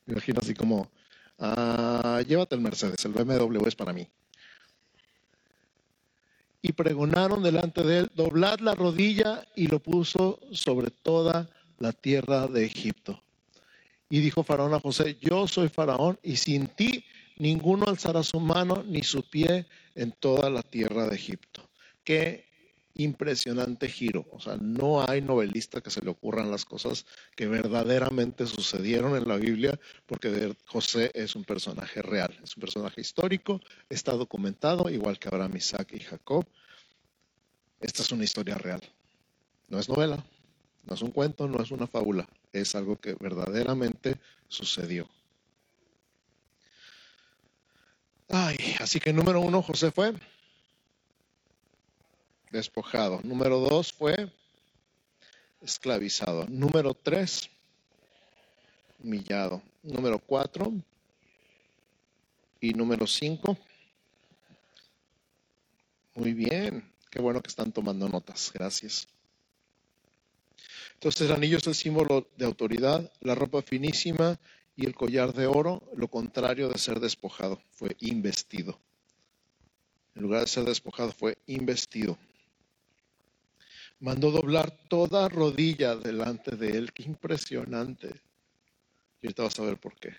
Me 0.05 0.13
imagino 0.13 0.41
así 0.43 0.53
como, 0.53 0.91
ah, 1.39 2.23
llévate 2.27 2.55
el 2.55 2.61
Mercedes, 2.61 3.05
el 3.05 3.13
BMW 3.13 3.67
es 3.67 3.75
para 3.75 3.93
mí 3.93 4.09
y 6.67 6.73
pregonaron 6.73 7.45
delante 7.45 7.85
de 7.85 7.99
él, 7.99 8.11
doblad 8.17 8.59
la 8.59 8.75
rodilla 8.75 9.47
y 9.55 9.69
lo 9.69 9.79
puso 9.79 10.41
sobre 10.51 10.91
toda 10.91 11.49
la 11.79 11.93
tierra 11.93 12.49
de 12.49 12.65
Egipto. 12.65 13.23
Y 14.11 14.19
dijo 14.19 14.43
Faraón 14.43 14.75
a 14.75 14.81
José, 14.81 15.17
yo 15.21 15.47
soy 15.47 15.69
Faraón 15.69 16.19
y 16.25 16.35
sin 16.35 16.67
ti 16.67 17.05
ninguno 17.39 17.87
alzará 17.87 18.25
su 18.25 18.41
mano 18.41 18.83
ni 18.85 19.05
su 19.05 19.23
pie 19.23 19.67
en 19.95 20.11
toda 20.11 20.51
la 20.51 20.63
tierra 20.63 21.07
de 21.07 21.15
Egipto. 21.15 21.63
Impresionante 22.97 23.89
giro. 23.89 24.27
O 24.31 24.41
sea, 24.41 24.57
no 24.57 25.09
hay 25.09 25.21
novelista 25.21 25.81
que 25.81 25.91
se 25.91 26.03
le 26.03 26.11
ocurran 26.11 26.51
las 26.51 26.65
cosas 26.65 27.07
que 27.35 27.47
verdaderamente 27.47 28.47
sucedieron 28.47 29.17
en 29.17 29.29
la 29.29 29.37
Biblia, 29.37 29.79
porque 30.07 30.55
José 30.67 31.11
es 31.15 31.37
un 31.37 31.45
personaje 31.45 32.03
real, 32.03 32.37
es 32.43 32.57
un 32.57 32.61
personaje 32.61 33.01
histórico, 33.01 33.61
está 33.89 34.13
documentado, 34.13 34.89
igual 34.91 35.19
que 35.19 35.29
Abraham, 35.29 35.57
Isaac 35.57 35.93
y 35.93 36.01
Jacob. 36.01 36.47
Esta 37.81 38.03
es 38.03 38.13
una 38.13 38.25
historia 38.25 38.57
real. 38.57 38.81
No 39.69 39.79
es 39.79 39.89
novela, 39.89 40.25
no 40.85 40.95
es 40.95 41.03
un 41.03 41.11
cuento, 41.11 41.49
no 41.49 41.63
es 41.63 41.71
una 41.71 41.87
fábula, 41.87 42.29
es 42.53 42.75
algo 42.75 42.97
que 42.97 43.15
verdaderamente 43.15 44.17
sucedió. 44.49 45.09
Ay, 48.29 48.57
así 48.81 48.99
que 48.99 49.13
número 49.13 49.41
uno, 49.41 49.63
José 49.63 49.93
fue 49.93 50.13
despojado. 52.57 53.21
Número 53.23 53.61
dos 53.61 53.93
fue 53.93 54.33
esclavizado. 55.61 56.47
Número 56.49 56.95
tres, 56.95 57.51
humillado. 59.03 59.63
Número 59.83 60.19
cuatro 60.19 60.73
y 62.61 62.73
número 62.73 63.07
cinco. 63.07 63.57
Muy 66.15 66.33
bien, 66.33 66.91
qué 67.11 67.21
bueno 67.21 67.43
que 67.43 67.49
están 67.49 67.73
tomando 67.73 68.09
notas. 68.09 68.51
Gracias. 68.53 69.07
Entonces 70.95 71.29
el 71.29 71.37
anillo 71.37 71.59
es 71.59 71.67
el 71.67 71.75
símbolo 71.75 72.27
de 72.37 72.47
autoridad, 72.47 73.13
la 73.21 73.35
ropa 73.35 73.61
finísima 73.61 74.41
y 74.77 74.87
el 74.87 74.95
collar 74.95 75.35
de 75.35 75.47
oro, 75.47 75.83
lo 75.95 76.09
contrario 76.09 76.71
de 76.71 76.79
ser 76.79 77.01
despojado, 77.01 77.61
fue 77.71 77.97
investido. 78.01 78.79
En 80.15 80.23
lugar 80.23 80.41
de 80.41 80.47
ser 80.47 80.65
despojado, 80.65 81.13
fue 81.13 81.37
investido 81.47 82.17
mandó 84.01 84.31
doblar 84.31 84.71
toda 84.89 85.29
rodilla 85.29 85.97
delante 85.97 86.57
de 86.57 86.71
él. 86.71 86.93
Qué 86.93 87.05
impresionante. 87.05 88.09
Y 89.21 89.27
ahorita 89.27 89.45
vas 89.45 89.59
a 89.59 89.65
ver 89.65 89.79
por 89.79 89.95
qué. 89.97 90.15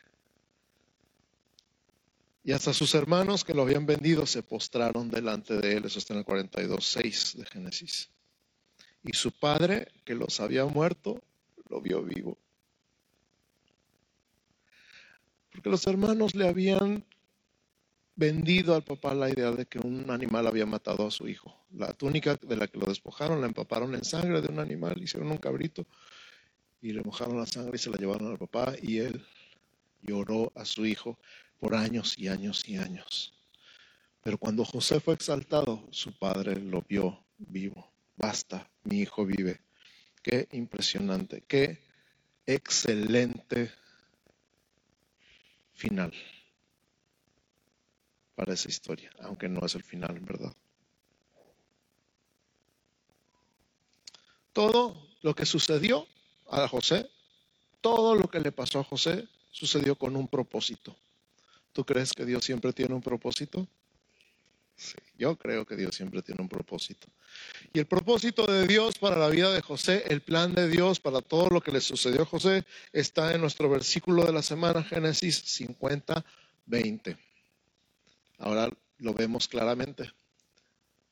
Y 2.43 2.53
hasta 2.53 2.73
sus 2.73 2.95
hermanos 2.95 3.43
que 3.43 3.53
lo 3.53 3.63
habían 3.63 3.85
vendido 3.85 4.25
se 4.25 4.41
postraron 4.41 5.09
delante 5.09 5.55
de 5.57 5.77
él. 5.77 5.85
Eso 5.85 5.99
está 5.99 6.13
en 6.13 6.19
el 6.19 6.25
42.6 6.25 7.33
de 7.35 7.45
Génesis. 7.45 8.09
Y 9.03 9.13
su 9.13 9.31
padre, 9.31 9.91
que 10.05 10.15
los 10.15 10.39
había 10.39 10.65
muerto, 10.65 11.21
lo 11.69 11.81
vio 11.81 12.01
vivo. 12.03 12.37
Porque 15.51 15.69
los 15.69 15.85
hermanos 15.87 16.35
le 16.35 16.47
habían 16.47 17.03
vendido 18.17 18.73
al 18.73 18.83
papá 18.83 19.13
la 19.13 19.29
idea 19.29 19.51
de 19.51 19.67
que 19.67 19.77
un 19.77 20.09
animal 20.09 20.47
había 20.47 20.65
matado 20.65 21.07
a 21.07 21.11
su 21.11 21.27
hijo. 21.27 21.55
La 21.71 21.93
túnica 21.93 22.35
de 22.35 22.57
la 22.57 22.67
que 22.67 22.79
lo 22.79 22.87
despojaron 22.87 23.39
la 23.39 23.47
empaparon 23.47 23.93
en 23.93 24.03
sangre 24.03 24.41
de 24.41 24.47
un 24.47 24.59
animal, 24.59 25.01
hicieron 25.01 25.31
un 25.31 25.37
cabrito 25.37 25.85
y 26.81 26.91
le 26.93 27.03
mojaron 27.03 27.37
la 27.37 27.45
sangre 27.45 27.75
y 27.75 27.79
se 27.79 27.91
la 27.91 27.97
llevaron 27.97 28.31
al 28.31 28.39
papá 28.39 28.73
y 28.81 28.97
él 28.97 29.23
lloró 30.01 30.51
a 30.55 30.65
su 30.65 30.85
hijo 30.85 31.19
por 31.59 31.75
años 31.75 32.17
y 32.17 32.27
años 32.27 32.67
y 32.67 32.77
años. 32.77 33.33
Pero 34.23 34.39
cuando 34.39 34.65
José 34.65 34.99
fue 34.99 35.13
exaltado, 35.13 35.87
su 35.91 36.11
padre 36.17 36.59
lo 36.59 36.81
vio 36.81 37.23
vivo. 37.37 37.91
Basta, 38.15 38.67
mi 38.83 39.01
hijo 39.01 39.25
vive. 39.25 39.61
Qué 40.23 40.47
impresionante, 40.51 41.43
qué 41.47 41.79
excelente 42.47 43.71
final 45.73 46.11
para 48.37 48.53
esa 48.53 48.69
historia, 48.69 49.09
aunque 49.21 49.49
no 49.49 49.65
es 49.65 49.73
el 49.73 49.81
final, 49.81 50.19
verdad. 50.19 50.53
Todo 54.53 54.95
lo 55.23 55.33
que 55.33 55.47
sucedió 55.47 56.07
a 56.47 56.67
José, 56.67 57.09
todo 57.81 58.13
lo 58.13 58.29
que 58.29 58.39
le 58.39 58.51
pasó 58.51 58.79
a 58.79 58.83
José, 58.83 59.27
sucedió 59.49 59.95
con 59.95 60.15
un 60.15 60.27
propósito. 60.27 60.95
¿Tú 61.73 61.83
crees 61.83 62.13
que 62.13 62.25
Dios 62.25 62.45
siempre 62.45 62.73
tiene 62.73 62.93
un 62.93 63.01
propósito? 63.01 63.67
Sí, 64.75 64.97
yo 65.17 65.35
creo 65.35 65.65
que 65.65 65.75
Dios 65.75 65.95
siempre 65.95 66.21
tiene 66.21 66.43
un 66.43 66.47
propósito. 66.47 67.07
Y 67.73 67.79
el 67.79 67.87
propósito 67.87 68.45
de 68.45 68.67
Dios 68.67 68.99
para 68.99 69.17
la 69.17 69.29
vida 69.29 69.51
de 69.51 69.63
José, 69.63 70.03
el 70.09 70.21
plan 70.21 70.53
de 70.53 70.69
Dios 70.69 70.99
para 70.99 71.21
todo 71.21 71.49
lo 71.49 71.59
que 71.59 71.71
le 71.71 71.81
sucedió 71.81 72.21
a 72.21 72.25
José, 72.25 72.65
está 72.93 73.33
en 73.33 73.41
nuestro 73.41 73.67
versículo 73.67 74.25
de 74.25 74.33
la 74.33 74.43
semana, 74.43 74.83
Génesis 74.83 75.37
50, 75.37 76.23
20. 76.67 77.26
Ahora 78.37 78.69
lo 78.97 79.13
vemos 79.13 79.47
claramente. 79.47 80.11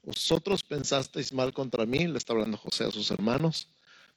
Vosotros 0.04 0.64
pensasteis 0.64 1.34
mal 1.34 1.54
contra 1.54 1.86
mí, 1.86 2.08
le 2.08 2.18
está 2.18 2.34
hablando 2.34 2.58
José 2.58 2.86
a 2.86 2.92
sus 2.92 3.10
hermanos, 3.10 3.70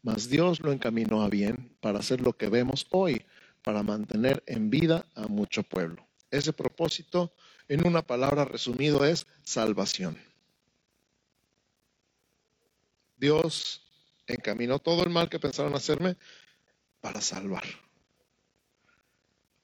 mas 0.03 0.29
Dios 0.29 0.61
lo 0.61 0.73
encaminó 0.73 1.23
a 1.23 1.29
bien 1.29 1.75
para 1.81 1.99
hacer 1.99 2.21
lo 2.21 2.37
que 2.37 2.49
vemos 2.49 2.87
hoy, 2.91 3.25
para 3.63 3.83
mantener 3.83 4.43
en 4.47 4.71
vida 4.71 5.07
a 5.15 5.27
mucho 5.29 5.63
pueblo. 5.63 6.07
Ese 6.31 6.53
propósito, 6.53 7.33
en 7.69 7.87
una 7.87 8.03
palabra 8.03 8.45
resumido, 8.45 9.05
es 9.05 9.27
salvación. 9.43 10.19
Dios 13.17 13.83
encaminó 14.27 14.79
todo 14.79 15.03
el 15.03 15.11
mal 15.11 15.29
que 15.29 15.41
pensaron 15.41 15.75
hacerme 15.75 16.17
para 17.01 17.21
salvar, 17.21 17.65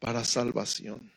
para 0.00 0.24
salvación. 0.24 1.13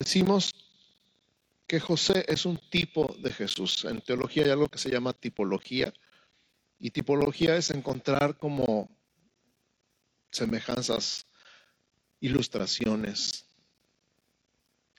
Decimos 0.00 0.54
que 1.66 1.78
José 1.78 2.24
es 2.26 2.46
un 2.46 2.56
tipo 2.56 3.14
de 3.18 3.30
Jesús. 3.30 3.84
En 3.84 4.00
teología 4.00 4.44
hay 4.44 4.50
algo 4.50 4.66
que 4.66 4.78
se 4.78 4.88
llama 4.88 5.12
tipología. 5.12 5.92
Y 6.78 6.90
tipología 6.90 7.54
es 7.54 7.70
encontrar 7.70 8.38
como 8.38 8.88
semejanzas, 10.30 11.26
ilustraciones, 12.18 13.44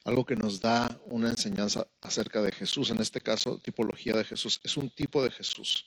algo 0.04 0.24
que 0.24 0.36
nos 0.36 0.62
da 0.62 1.02
una 1.06 1.30
enseñanza 1.30 1.88
acerca 2.00 2.44
de 2.44 2.52
Jesús. 2.52 2.92
En 2.92 3.02
este 3.02 3.22
caso, 3.22 3.58
tipología 3.58 4.14
de 4.14 4.24
Jesús. 4.24 4.62
Es 4.64 4.78
un 4.78 4.92
tipo 4.92 5.24
de 5.24 5.32
Jesús. 5.32 5.84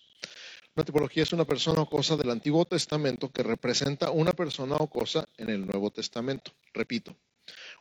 Una 0.75 0.85
tipología 0.85 1.23
es 1.23 1.33
una 1.33 1.45
persona 1.45 1.83
o 1.83 1.89
cosa 1.89 2.17
del 2.17 2.31
Antiguo 2.31 2.65
Testamento 2.65 3.31
que 3.31 3.45
representa 3.45 4.11
una 4.11 4.33
persona 4.33 4.75
o 4.75 4.91
cosa 4.91 5.25
en 5.37 5.51
el 5.51 5.65
Nuevo 5.65 5.93
Testamento. 5.93 6.51
Repito, 6.73 7.17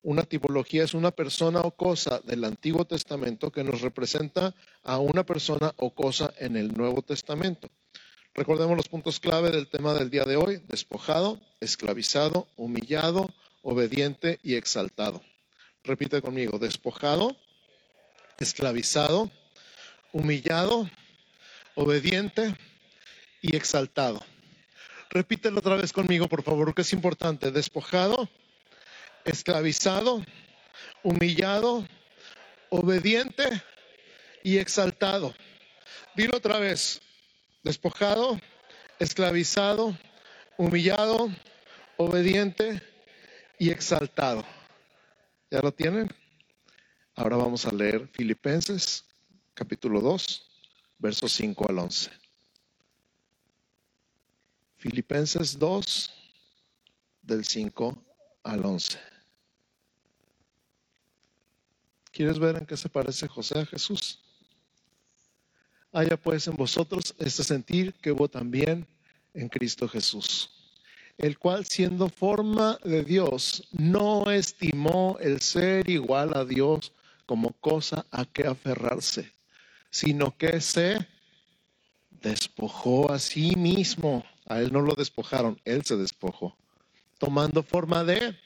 una 0.04 0.24
tipología 0.24 0.84
es 0.84 0.94
una 0.94 1.12
persona 1.12 1.62
o 1.62 1.72
cosa 1.72 2.20
del 2.20 2.44
Antiguo 2.44 2.86
Testamento 2.86 3.52
que 3.52 3.64
nos 3.64 3.82
representa 3.82 4.54
a 4.84 5.00
una 5.00 5.26
persona 5.26 5.74
o 5.78 5.96
cosa 5.96 6.34
en 6.38 6.58
el 6.58 6.74
Nuevo 6.74 7.02
Testamento. 7.02 7.70
Recordemos 8.36 8.76
los 8.76 8.90
puntos 8.90 9.20
clave 9.20 9.50
del 9.50 9.68
tema 9.68 9.94
del 9.94 10.10
día 10.10 10.26
de 10.26 10.36
hoy, 10.36 10.62
despojado, 10.68 11.40
esclavizado, 11.62 12.48
humillado, 12.58 13.30
obediente 13.62 14.40
y 14.44 14.56
exaltado. 14.56 15.22
Repite 15.84 16.22
conmigo, 16.22 16.60
despojado, 16.60 17.38
esclavizado, 18.40 19.32
humillado, 20.12 20.90
obediente 21.76 22.56
y 23.42 23.56
exaltado. 23.56 24.22
Repítelo 25.10 25.60
otra 25.60 25.76
vez 25.76 25.94
conmigo, 25.94 26.28
por 26.28 26.44
favor, 26.44 26.74
que 26.74 26.82
es 26.82 26.92
importante. 26.92 27.52
Despojado, 27.52 28.28
esclavizado, 29.26 30.24
humillado, 31.04 31.88
obediente 32.70 33.44
y 34.44 34.58
exaltado. 34.58 35.34
Dilo 36.16 36.38
otra 36.38 36.60
vez. 36.60 37.02
Despojado, 37.64 38.40
esclavizado, 39.00 39.98
humillado, 40.58 41.30
obediente 41.98 42.82
y 43.58 43.70
exaltado. 43.70 44.44
¿Ya 45.50 45.62
lo 45.62 45.72
tienen? 45.72 46.10
Ahora 47.16 47.38
vamos 47.38 47.66
a 47.66 47.72
leer 47.72 48.08
Filipenses 48.08 49.06
capítulo 49.54 50.02
2, 50.02 50.50
versos 50.98 51.32
5 51.34 51.70
al 51.70 51.80
11. 51.80 52.12
Filipenses 54.78 55.58
2, 55.58 56.14
del 57.22 57.46
5 57.46 58.04
al 58.44 58.66
11. 58.66 59.13
¿Quieres 62.14 62.38
ver 62.38 62.58
en 62.58 62.68
qué 62.68 62.78
se 62.78 62.90
parece 62.90 63.28
José 63.28 63.60
a 63.60 63.66
Jesús? 63.66 64.20
Haya 65.92 66.16
pues 66.16 66.48
en 66.48 66.56
vosotros 66.56 67.16
este 67.18 67.44
sentir 67.44 67.92
que 67.96 68.12
hubo 68.12 68.28
también 68.30 68.86
en 69.34 69.50
Cristo 69.50 69.90
Jesús, 69.90 70.52
el 71.18 71.40
cual 71.40 71.66
siendo 71.66 72.10
forma 72.10 72.78
de 72.84 73.04
Dios, 73.04 73.68
no 73.72 74.30
estimó 74.30 75.18
el 75.22 75.42
ser 75.42 75.90
igual 75.90 76.38
a 76.38 76.46
Dios 76.46 76.92
como 77.26 77.52
cosa 77.54 78.06
a 78.12 78.26
que 78.26 78.46
aferrarse, 78.46 79.32
sino 79.90 80.38
que 80.38 80.62
se 80.62 81.08
despojó 82.12 83.12
a 83.12 83.18
sí 83.18 83.56
mismo 83.56 84.24
a 84.46 84.60
él 84.60 84.72
no 84.72 84.82
lo 84.82 84.94
despojaron, 84.94 85.60
él 85.66 85.84
se 85.84 85.98
despojó, 85.98 86.56
tomando 87.18 87.64
forma 87.64 88.04
de, 88.04 88.38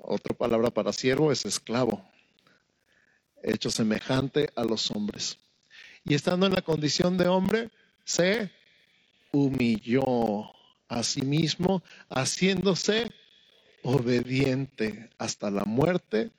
otra 0.00 0.34
palabra 0.34 0.70
para 0.70 0.92
siervo 0.92 1.30
es 1.30 1.46
esclavo, 1.46 2.04
hecho 3.52 3.70
semejante 3.70 4.50
a 4.56 4.64
los 4.64 4.90
hombres. 4.90 5.38
Y 6.04 6.14
estando 6.14 6.46
en 6.46 6.52
la 6.52 6.62
condición 6.62 7.16
de 7.16 7.28
hombre, 7.28 7.70
se 8.04 8.50
humilló 9.32 10.04
a 10.88 11.02
sí 11.02 11.22
mismo, 11.22 11.82
haciéndose 12.08 13.10
obediente 13.82 15.10
hasta 15.18 15.50
la 15.50 15.64
muerte 15.64 16.30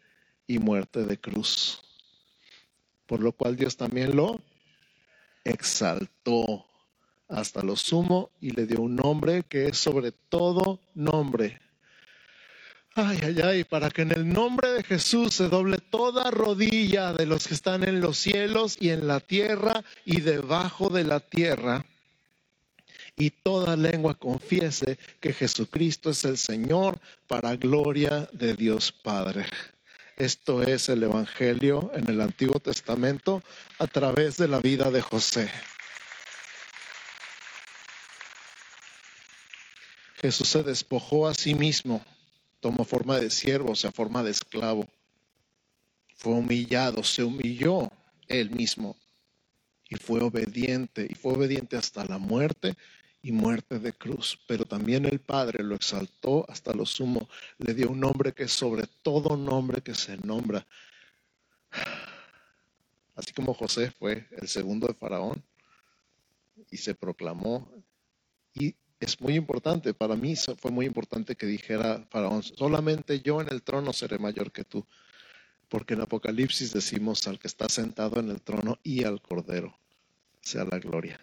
y 0.47 0.59
muerte 0.59 1.03
de 1.05 1.17
cruz. 1.17 1.81
Por 3.05 3.21
lo 3.21 3.31
cual 3.31 3.55
Dios 3.55 3.77
también 3.77 4.15
lo 4.15 4.39
exaltó 5.43 6.65
hasta 7.27 7.63
lo 7.63 7.75
sumo 7.75 8.31
y 8.39 8.51
le 8.51 8.65
dio 8.65 8.81
un 8.81 8.95
nombre 8.95 9.43
que 9.43 9.67
es 9.67 9.77
sobre 9.77 10.11
todo 10.11 10.79
nombre. 10.93 11.59
Ay, 12.97 13.19
ay, 13.23 13.41
ay, 13.43 13.63
para 13.65 13.89
que 13.89 14.03
en 14.03 14.13
el 14.13 14.29
nombre 14.29 14.69
de 14.69 14.81
Jesús 14.81 15.35
se 15.35 15.49
doble 15.49 15.79
toda 15.79 16.31
rodilla 16.31 17.11
de 17.11 17.25
los 17.25 17.45
que 17.45 17.53
están 17.53 17.83
en 17.83 17.99
los 17.99 18.17
cielos 18.17 18.77
y 18.79 18.89
en 18.89 19.05
la 19.05 19.19
tierra 19.19 19.83
y 20.05 20.21
debajo 20.21 20.89
de 20.89 21.03
la 21.03 21.19
tierra, 21.19 21.85
y 23.17 23.31
toda 23.31 23.75
lengua 23.75 24.13
confiese 24.13 24.97
que 25.19 25.33
Jesucristo 25.33 26.11
es 26.11 26.23
el 26.23 26.37
Señor 26.37 26.97
para 27.27 27.57
gloria 27.57 28.29
de 28.31 28.53
Dios 28.53 28.93
Padre. 28.93 29.45
Esto 30.15 30.63
es 30.63 30.87
el 30.87 31.03
Evangelio 31.03 31.91
en 31.95 32.09
el 32.09 32.21
Antiguo 32.21 32.61
Testamento 32.61 33.43
a 33.77 33.87
través 33.87 34.37
de 34.37 34.47
la 34.47 34.61
vida 34.61 34.89
de 34.89 35.01
José. 35.01 35.51
Jesús 40.21 40.47
se 40.47 40.63
despojó 40.63 41.27
a 41.27 41.33
sí 41.33 41.55
mismo, 41.55 42.01
tomó 42.65 42.83
forma 42.83 43.19
de 43.19 43.29
siervo, 43.29 43.73
o 43.73 43.75
sea, 43.75 43.91
forma 43.91 44.23
de 44.23 44.31
esclavo. 44.31 44.87
Fue 46.15 46.33
humillado, 46.33 47.03
se 47.03 47.23
humilló 47.23 47.91
él 48.27 48.49
mismo 48.49 48.97
y 49.87 49.97
fue 49.97 50.23
obediente, 50.23 51.05
y 51.07 51.13
fue 51.13 51.33
obediente 51.33 51.77
hasta 51.77 52.03
la 52.05 52.17
muerte 52.17 52.73
y 53.21 53.31
muerte 53.31 53.77
de 53.77 53.93
cruz. 53.93 54.39
Pero 54.47 54.65
también 54.65 55.05
el 55.05 55.19
Padre 55.19 55.63
lo 55.63 55.75
exaltó 55.75 56.43
hasta 56.49 56.73
lo 56.73 56.87
sumo, 56.87 57.29
le 57.59 57.75
dio 57.75 57.91
un 57.91 57.99
nombre 57.99 58.33
que 58.33 58.47
sobre 58.47 58.87
todo 59.03 59.37
nombre 59.37 59.83
que 59.83 59.93
se 59.93 60.17
nombra. 60.17 60.65
Así 63.13 63.31
como 63.31 63.53
José 63.53 63.91
fue 63.91 64.27
el 64.41 64.47
segundo 64.47 64.87
de 64.87 64.95
Faraón 64.95 65.43
y 66.71 66.77
se 66.77 66.95
proclamó 66.95 67.71
es 69.05 69.21
muy 69.21 69.35
importante, 69.35 69.93
para 69.93 70.15
mí 70.15 70.35
fue 70.35 70.71
muy 70.71 70.85
importante 70.85 71.35
que 71.35 71.45
dijera 71.45 72.05
Faraón, 72.09 72.41
solamente 72.41 73.21
yo 73.21 73.39
en 73.39 73.47
el 73.51 73.61
trono 73.61 73.93
seré 73.93 74.17
mayor 74.17 74.51
que 74.51 74.63
tú, 74.63 74.85
porque 75.69 75.93
en 75.93 76.01
Apocalipsis 76.01 76.73
decimos 76.73 77.27
al 77.27 77.39
que 77.39 77.47
está 77.47 77.69
sentado 77.69 78.19
en 78.19 78.29
el 78.29 78.41
trono 78.41 78.79
y 78.83 79.03
al 79.03 79.21
Cordero, 79.21 79.77
sea 80.41 80.65
la 80.65 80.79
gloria. 80.79 81.19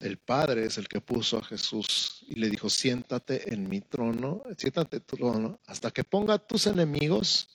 El 0.00 0.16
Padre 0.16 0.64
es 0.64 0.78
el 0.78 0.88
que 0.88 1.00
puso 1.00 1.38
a 1.38 1.44
Jesús 1.44 2.24
y 2.26 2.36
le 2.36 2.48
dijo, 2.48 2.70
siéntate 2.70 3.52
en 3.52 3.68
mi 3.68 3.82
trono, 3.82 4.42
siéntate 4.56 4.96
en 4.96 5.02
tu 5.02 5.16
trono, 5.16 5.60
hasta 5.66 5.90
que 5.90 6.04
ponga 6.04 6.34
a 6.34 6.38
tus 6.38 6.66
enemigos 6.66 7.48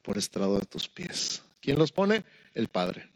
por 0.00 0.16
estrado 0.16 0.58
de 0.58 0.64
tus 0.64 0.88
pies. 0.88 1.42
¿Quién 1.60 1.78
los 1.78 1.92
pone? 1.92 2.24
El 2.54 2.68
Padre. 2.68 3.11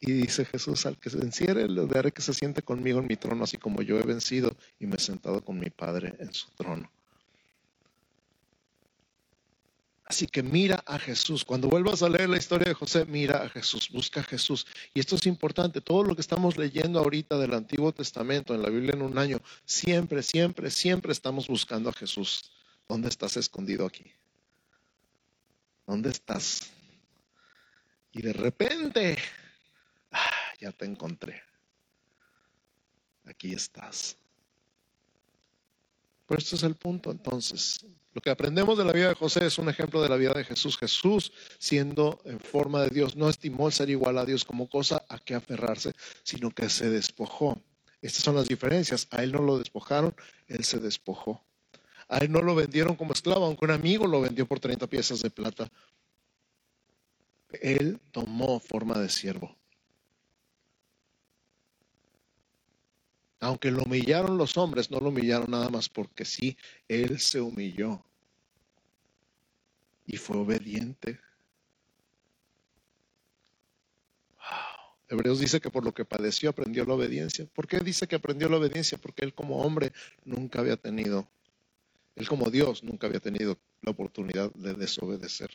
Y 0.00 0.12
dice 0.12 0.46
Jesús, 0.46 0.86
al 0.86 0.98
que 0.98 1.10
se 1.10 1.18
encierre, 1.18 1.68
le 1.68 1.86
daré 1.86 2.10
que 2.10 2.22
se 2.22 2.32
siente 2.32 2.62
conmigo 2.62 3.00
en 3.00 3.06
mi 3.06 3.16
trono, 3.16 3.44
así 3.44 3.58
como 3.58 3.82
yo 3.82 3.98
he 3.98 4.02
vencido 4.02 4.56
y 4.78 4.86
me 4.86 4.96
he 4.96 5.00
sentado 5.00 5.44
con 5.44 5.58
mi 5.58 5.68
Padre 5.68 6.14
en 6.18 6.32
su 6.32 6.50
trono. 6.52 6.90
Así 10.10 10.26
que 10.26 10.42
mira 10.42 10.82
a 10.86 10.98
Jesús. 10.98 11.44
Cuando 11.44 11.68
vuelvas 11.68 12.02
a 12.02 12.08
leer 12.08 12.28
la 12.28 12.38
historia 12.38 12.66
de 12.66 12.74
José, 12.74 13.04
mira 13.04 13.44
a 13.44 13.48
Jesús, 13.48 13.90
busca 13.90 14.20
a 14.20 14.24
Jesús. 14.24 14.66
Y 14.92 14.98
esto 14.98 15.14
es 15.14 15.24
importante. 15.26 15.80
Todo 15.80 16.02
lo 16.02 16.16
que 16.16 16.20
estamos 16.20 16.56
leyendo 16.56 16.98
ahorita 16.98 17.38
del 17.38 17.54
Antiguo 17.54 17.92
Testamento, 17.92 18.52
en 18.52 18.62
la 18.62 18.70
Biblia 18.70 18.94
en 18.94 19.02
un 19.02 19.18
año, 19.18 19.40
siempre, 19.64 20.24
siempre, 20.24 20.70
siempre 20.70 21.12
estamos 21.12 21.46
buscando 21.46 21.90
a 21.90 21.92
Jesús. 21.92 22.50
¿Dónde 22.88 23.08
estás 23.08 23.36
escondido 23.36 23.86
aquí? 23.86 24.10
¿Dónde 25.86 26.10
estás? 26.10 26.72
Y 28.10 28.22
de 28.22 28.32
repente 28.32 29.16
ya 30.60 30.72
te 30.72 30.84
encontré. 30.84 31.42
Aquí 33.24 33.52
estás. 33.52 34.16
Pero 36.26 36.38
este 36.38 36.56
es 36.56 36.62
el 36.62 36.76
punto 36.76 37.10
entonces. 37.10 37.84
Lo 38.12 38.20
que 38.20 38.30
aprendemos 38.30 38.76
de 38.76 38.84
la 38.84 38.92
vida 38.92 39.08
de 39.08 39.14
José 39.14 39.46
es 39.46 39.58
un 39.58 39.68
ejemplo 39.68 40.02
de 40.02 40.08
la 40.08 40.16
vida 40.16 40.32
de 40.32 40.44
Jesús. 40.44 40.76
Jesús, 40.76 41.32
siendo 41.58 42.20
en 42.24 42.40
forma 42.40 42.82
de 42.82 42.90
Dios, 42.90 43.16
no 43.16 43.28
estimó 43.28 43.68
el 43.68 43.72
ser 43.72 43.88
igual 43.88 44.18
a 44.18 44.24
Dios 44.24 44.44
como 44.44 44.68
cosa 44.68 45.04
a 45.08 45.18
que 45.18 45.34
aferrarse, 45.34 45.92
sino 46.24 46.50
que 46.50 46.68
se 46.68 46.90
despojó. 46.90 47.60
Estas 48.02 48.24
son 48.24 48.34
las 48.34 48.48
diferencias. 48.48 49.06
A 49.10 49.22
él 49.22 49.32
no 49.32 49.42
lo 49.42 49.58
despojaron, 49.58 50.14
él 50.48 50.64
se 50.64 50.78
despojó. 50.78 51.44
A 52.08 52.18
él 52.18 52.32
no 52.32 52.42
lo 52.42 52.56
vendieron 52.56 52.96
como 52.96 53.12
esclavo, 53.12 53.44
aunque 53.44 53.64
un 53.64 53.70
amigo 53.70 54.06
lo 54.06 54.20
vendió 54.20 54.46
por 54.46 54.58
30 54.58 54.88
piezas 54.88 55.20
de 55.22 55.30
plata. 55.30 55.70
Él 57.60 58.00
tomó 58.10 58.58
forma 58.58 58.98
de 58.98 59.08
siervo. 59.08 59.59
Aunque 63.40 63.70
lo 63.70 63.82
humillaron 63.82 64.36
los 64.36 64.58
hombres, 64.58 64.90
no 64.90 65.00
lo 65.00 65.08
humillaron 65.08 65.50
nada 65.50 65.70
más 65.70 65.88
porque 65.88 66.26
sí, 66.26 66.56
Él 66.86 67.18
se 67.18 67.40
humilló 67.40 68.04
y 70.06 70.18
fue 70.18 70.36
obediente. 70.36 71.18
Hebreos 75.08 75.40
dice 75.40 75.60
que 75.60 75.70
por 75.70 75.84
lo 75.84 75.92
que 75.92 76.04
padeció 76.04 76.50
aprendió 76.50 76.84
la 76.84 76.94
obediencia. 76.94 77.46
¿Por 77.52 77.66
qué 77.66 77.80
dice 77.80 78.06
que 78.06 78.14
aprendió 78.14 78.48
la 78.48 78.58
obediencia? 78.58 78.98
Porque 78.98 79.24
él 79.24 79.34
como 79.34 79.62
hombre 79.62 79.92
nunca 80.24 80.60
había 80.60 80.76
tenido, 80.76 81.26
él 82.14 82.28
como 82.28 82.50
Dios 82.50 82.84
nunca 82.84 83.08
había 83.08 83.20
tenido 83.20 83.58
la 83.82 83.90
oportunidad 83.90 84.52
de 84.54 84.74
desobedecer. 84.74 85.50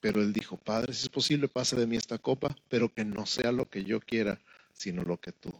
Pero 0.00 0.20
él 0.20 0.32
dijo, 0.32 0.56
Padre, 0.56 0.92
si 0.92 1.04
es 1.04 1.08
posible, 1.08 1.48
pase 1.48 1.76
de 1.76 1.86
mí 1.86 1.96
esta 1.96 2.18
copa, 2.18 2.54
pero 2.68 2.92
que 2.92 3.04
no 3.04 3.24
sea 3.24 3.52
lo 3.52 3.70
que 3.70 3.84
yo 3.84 4.00
quiera, 4.00 4.40
sino 4.72 5.02
lo 5.02 5.18
que 5.20 5.32
tú. 5.32 5.50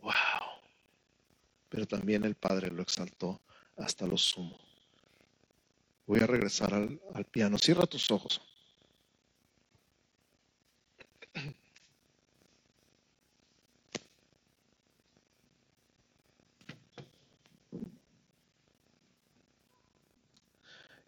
Wow. 0.00 0.12
Pero 1.68 1.86
también 1.86 2.24
el 2.24 2.34
Padre 2.34 2.70
lo 2.70 2.82
exaltó 2.82 3.40
hasta 3.76 4.06
lo 4.06 4.16
sumo. 4.16 4.58
Voy 6.06 6.20
a 6.20 6.26
regresar 6.26 6.74
al, 6.74 7.24
piano. 7.30 7.58
Cierra 7.58 7.86
tus 7.86 8.10
ojos. 8.10 8.40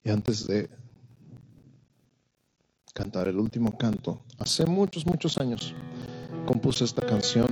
Y 0.03 0.11
antes 0.11 0.47
de 0.47 0.71
cantar 2.97 3.29
el 3.29 3.39
último 3.39 3.77
canto, 3.77 4.23
hace 4.39 4.65
muchos, 4.65 5.05
muchos 5.05 5.37
años 5.37 5.75
compuse 6.47 6.85
esta 6.85 7.05
canción 7.05 7.47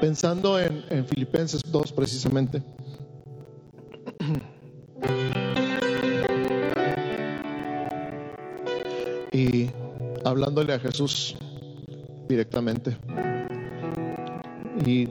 pensando 0.00 0.58
en, 0.58 0.82
en 0.88 1.06
Filipenses 1.06 1.60
2 1.70 1.92
precisamente. 1.92 2.62
Y 9.30 9.70
hablándole 10.24 10.72
a 10.72 10.78
Jesús 10.80 11.36
directamente. 12.30 12.96
Y 14.86 15.06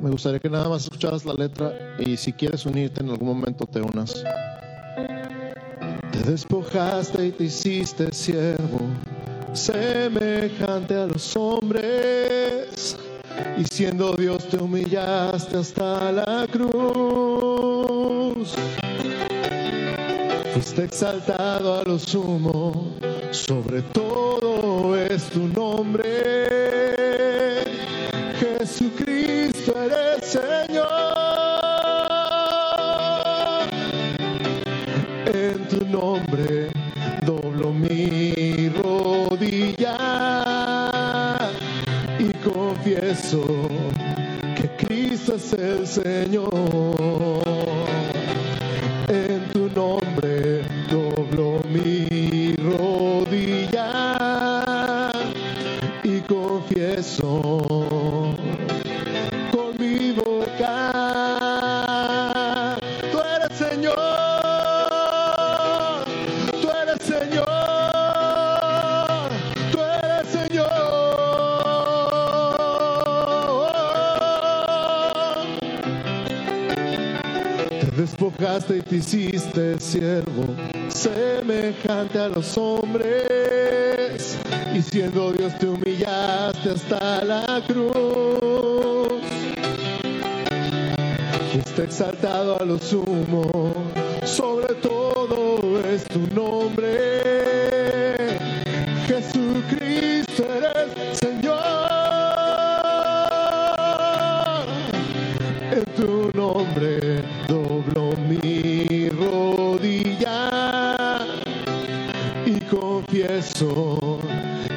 me 0.00 0.10
gustaría 0.10 0.38
que 0.38 0.48
nada 0.48 0.68
más 0.68 0.84
escucharas 0.84 1.24
la 1.24 1.34
letra 1.34 1.96
y 1.98 2.16
si 2.16 2.32
quieres 2.32 2.64
unirte 2.64 3.00
en 3.00 3.10
algún 3.10 3.26
momento 3.26 3.66
te 3.66 3.80
unas. 3.80 4.22
Te 6.26 6.32
despojaste 6.32 7.26
y 7.26 7.30
te 7.30 7.44
hiciste 7.44 8.12
siervo, 8.12 8.80
semejante 9.52 10.96
a 10.96 11.06
los 11.06 11.36
hombres, 11.36 12.96
y 13.56 13.62
siendo 13.72 14.12
Dios 14.16 14.48
te 14.48 14.56
humillaste 14.56 15.56
hasta 15.56 16.10
la 16.10 16.48
cruz. 16.50 17.76
Fuiste 20.52 20.82
exaltado 20.82 21.78
a 21.78 21.84
lo 21.84 21.96
sumo, 21.96 22.96
sobre 23.30 23.82
todo 23.82 24.96
es 24.96 25.26
tu 25.26 25.46
nombre. 25.46 26.45
En 35.26 35.66
tu 35.68 35.84
nombre 35.86 36.68
doblo 37.26 37.72
mi 37.72 38.68
rodilla 38.68 39.96
y 42.18 42.32
confieso 42.48 43.44
que 44.54 44.86
Cristo 44.86 45.34
es 45.34 45.52
el 45.52 45.86
Señor. 45.86 46.65
Y 78.58 78.80
te 78.80 78.96
hiciste 78.96 79.78
siervo, 79.78 80.46
semejante 80.88 82.18
a 82.18 82.28
los 82.28 82.56
hombres, 82.56 84.38
y 84.74 84.80
siendo 84.80 85.30
Dios 85.32 85.58
te 85.58 85.66
humillaste 85.66 86.70
hasta 86.70 87.22
la 87.22 87.62
cruz. 87.66 89.20
Fuiste 91.52 91.84
exaltado 91.84 92.58
a 92.58 92.64
lo 92.64 92.78
sumo, 92.78 93.42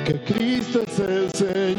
que 0.09 0.33
Cristo 0.33 0.81
es 0.87 0.99
el 0.99 1.31
Señor. 1.31 1.78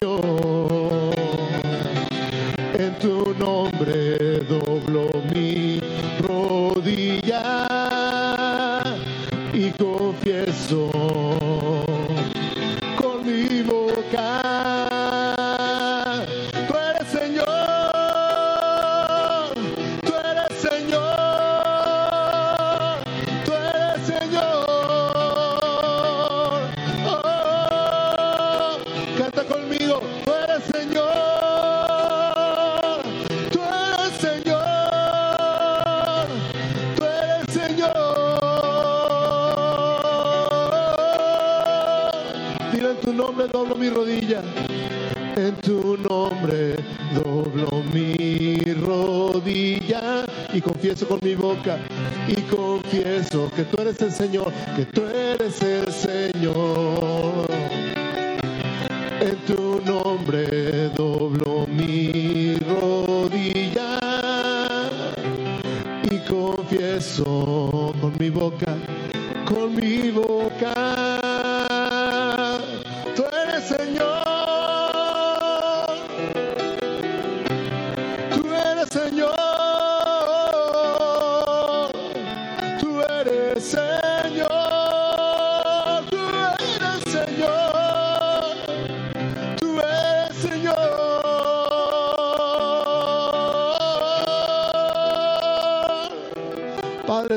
Y 52.28 52.40
confieso 52.42 53.50
que 53.54 53.64
tú 53.64 53.82
eres 53.82 54.00
el 54.00 54.12
Señor, 54.12 54.52
que 54.76 54.86
tú 54.86 55.02
eres 55.02 55.09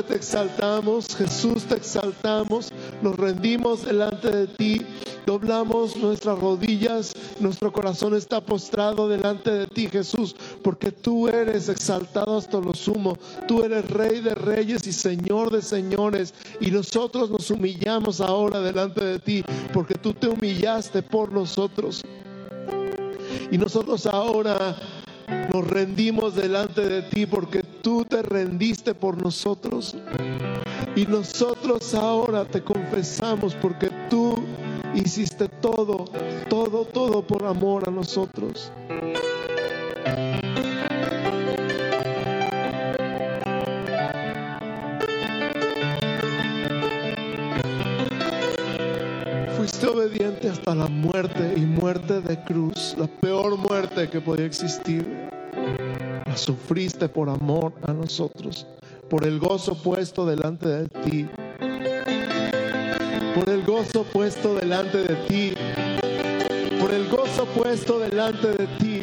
Te 0.02 0.16
exaltamos, 0.16 1.14
Jesús, 1.14 1.62
te 1.66 1.76
exaltamos, 1.76 2.72
nos 3.00 3.14
rendimos 3.16 3.84
delante 3.84 4.28
de 4.28 4.46
ti, 4.48 4.82
doblamos 5.24 5.96
nuestras 5.96 6.36
rodillas, 6.36 7.14
nuestro 7.38 7.72
corazón 7.72 8.16
está 8.16 8.40
postrado 8.40 9.08
delante 9.08 9.52
de 9.52 9.66
ti, 9.68 9.86
Jesús, 9.86 10.34
porque 10.64 10.90
tú 10.90 11.28
eres 11.28 11.68
exaltado 11.68 12.38
hasta 12.38 12.58
lo 12.58 12.74
sumo, 12.74 13.16
tú 13.46 13.62
eres 13.62 13.88
Rey 13.88 14.20
de 14.20 14.34
reyes 14.34 14.84
y 14.88 14.92
Señor 14.92 15.52
de 15.52 15.62
señores, 15.62 16.34
y 16.60 16.72
nosotros 16.72 17.30
nos 17.30 17.48
humillamos 17.52 18.20
ahora 18.20 18.60
delante 18.60 19.04
de 19.04 19.20
ti, 19.20 19.44
porque 19.72 19.94
tú 19.94 20.12
te 20.12 20.26
humillaste 20.26 21.02
por 21.02 21.30
nosotros. 21.30 22.02
Y 23.50 23.58
nosotros 23.58 24.06
ahora 24.06 24.76
nos 25.54 25.68
rendimos 25.68 26.34
delante 26.34 26.80
de 26.80 27.02
ti 27.02 27.26
porque 27.26 27.62
tú 27.62 28.04
te 28.04 28.22
rendiste 28.22 28.92
por 28.92 29.22
nosotros. 29.22 29.96
Y 30.96 31.06
nosotros 31.06 31.94
ahora 31.94 32.44
te 32.44 32.60
confesamos 32.60 33.54
porque 33.54 33.88
tú 34.10 34.34
hiciste 34.96 35.46
todo, 35.48 36.06
todo, 36.48 36.84
todo 36.86 37.24
por 37.24 37.44
amor 37.44 37.88
a 37.88 37.92
nosotros. 37.92 38.72
Fuiste 49.56 49.86
obediente 49.86 50.48
hasta 50.48 50.74
la 50.74 50.88
muerte 50.88 51.54
y 51.56 51.60
muerte 51.60 52.20
de 52.20 52.42
cruz, 52.42 52.96
la 52.98 53.06
peor 53.06 53.56
muerte 53.56 54.10
que 54.10 54.20
podía 54.20 54.46
existir. 54.46 55.30
Sufriste 56.36 57.08
por 57.08 57.28
amor 57.28 57.72
a 57.86 57.92
nosotros, 57.92 58.66
por 59.08 59.24
el 59.24 59.38
gozo 59.38 59.74
puesto 59.74 60.26
delante 60.26 60.68
de 60.68 60.88
ti 60.88 61.28
por 63.34 63.48
el 63.48 63.64
gozo 63.64 64.04
puesto 64.04 64.54
delante 64.54 64.98
de 64.98 65.16
ti, 65.26 65.54
por 66.80 66.92
el 66.92 67.08
gozo 67.08 67.46
puesto 67.46 67.98
delante 67.98 68.48
de 68.48 68.66
ti. 68.78 69.02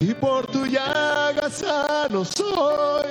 Y 0.00 0.14
por 0.14 0.46
tu 0.46 0.66
llaga 0.66 1.50
sano 1.50 2.24
soy, 2.24 3.06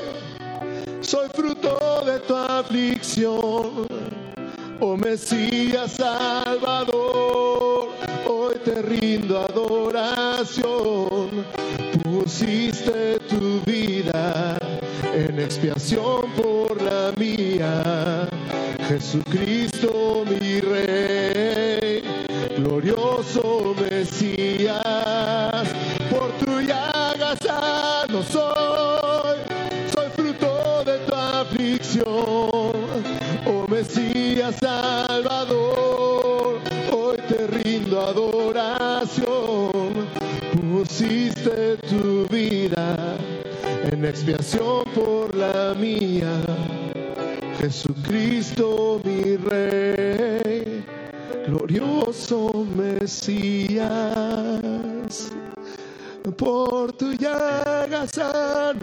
soy 1.02 1.28
fruto 1.30 1.78
de 2.06 2.20
tu 2.22 2.36
aflicción, 2.36 3.88
oh 4.80 4.98
Mesías 4.98 6.00
rindo 9.00 9.40
adoración, 9.40 10.66
pusiste 12.04 13.20
tu 13.30 13.62
vida 13.66 14.58
en 15.14 15.40
expiación 15.40 16.32
por 16.36 16.82
la 16.82 17.12
mía. 17.18 18.28
Jesucristo 18.88 20.24
mi 20.30 20.60
Rey, 20.60 20.85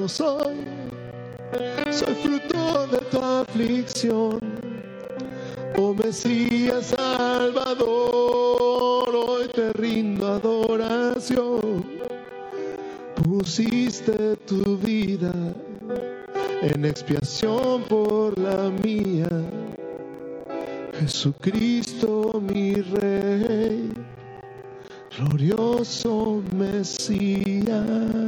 soy, 0.08 0.64
soy 1.90 2.14
fruto 2.14 2.86
de 2.88 2.98
tu 3.10 3.18
aflicción. 3.18 4.38
Oh 5.78 5.94
Mesías 5.94 6.86
Salvador, 6.96 7.88
hoy 9.14 9.48
te 9.54 9.72
rindo 9.72 10.26
adoración 10.28 12.02
pusiste 13.42 14.36
tu 14.46 14.76
vida 14.78 15.32
en 16.62 16.84
expiación 16.84 17.82
por 17.88 18.38
la 18.38 18.70
mía. 18.70 19.28
Jesucristo 21.00 22.40
mi 22.40 22.74
Rey, 22.74 23.92
glorioso 25.16 26.42
Mesías. 26.54 28.21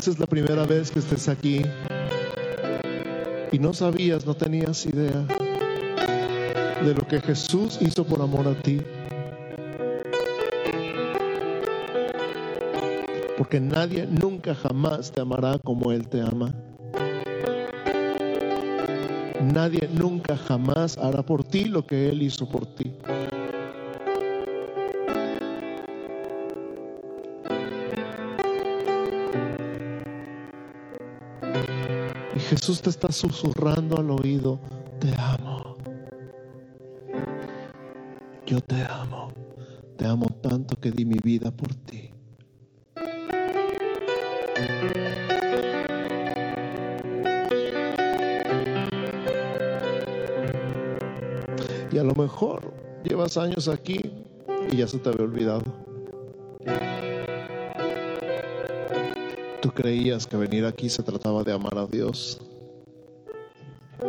Vez 0.00 0.08
es 0.08 0.18
la 0.18 0.26
primera 0.26 0.64
vez 0.64 0.90
que 0.90 0.98
estés 0.98 1.28
aquí 1.28 1.60
y 3.52 3.58
no 3.58 3.74
sabías, 3.74 4.24
no 4.24 4.32
tenías 4.34 4.86
idea 4.86 5.26
de 6.82 6.94
lo 6.94 7.06
que 7.06 7.20
Jesús 7.20 7.76
hizo 7.82 8.02
por 8.04 8.22
amor 8.22 8.48
a 8.48 8.54
ti. 8.62 8.80
Porque 13.36 13.60
nadie 13.60 14.06
nunca 14.06 14.54
jamás 14.54 15.12
te 15.12 15.20
amará 15.20 15.58
como 15.58 15.92
Él 15.92 16.08
te 16.08 16.22
ama. 16.22 16.54
Nadie 19.52 19.86
nunca 19.92 20.34
jamás 20.34 20.96
hará 20.96 21.22
por 21.22 21.44
ti 21.44 21.66
lo 21.66 21.86
que 21.86 22.08
Él 22.08 22.22
hizo 22.22 22.48
por 22.48 22.64
ti. 22.64 22.90
Jesús 32.50 32.82
te 32.82 32.90
está 32.90 33.12
susurrando 33.12 33.96
al 33.96 34.10
oído, 34.10 34.58
te 34.98 35.14
amo. 35.16 35.76
Yo 38.44 38.60
te 38.60 38.82
amo. 38.82 39.28
Te 39.96 40.04
amo 40.04 40.26
tanto 40.42 40.76
que 40.80 40.90
di 40.90 41.04
mi 41.04 41.18
vida 41.22 41.52
por 41.52 41.72
ti. 41.72 42.10
Y 51.92 51.98
a 51.98 52.02
lo 52.02 52.16
mejor 52.16 52.74
llevas 53.04 53.36
años 53.36 53.68
aquí 53.68 54.10
y 54.72 54.76
ya 54.76 54.88
se 54.88 54.98
te 54.98 55.08
había 55.08 55.22
olvidado. 55.22 55.62
Tú 59.60 59.70
creías 59.70 60.26
que 60.26 60.38
venir 60.38 60.64
aquí 60.64 60.88
se 60.88 61.02
trataba 61.02 61.44
de 61.44 61.52
amar 61.52 61.76
a 61.76 61.86
Dios. 61.86 62.40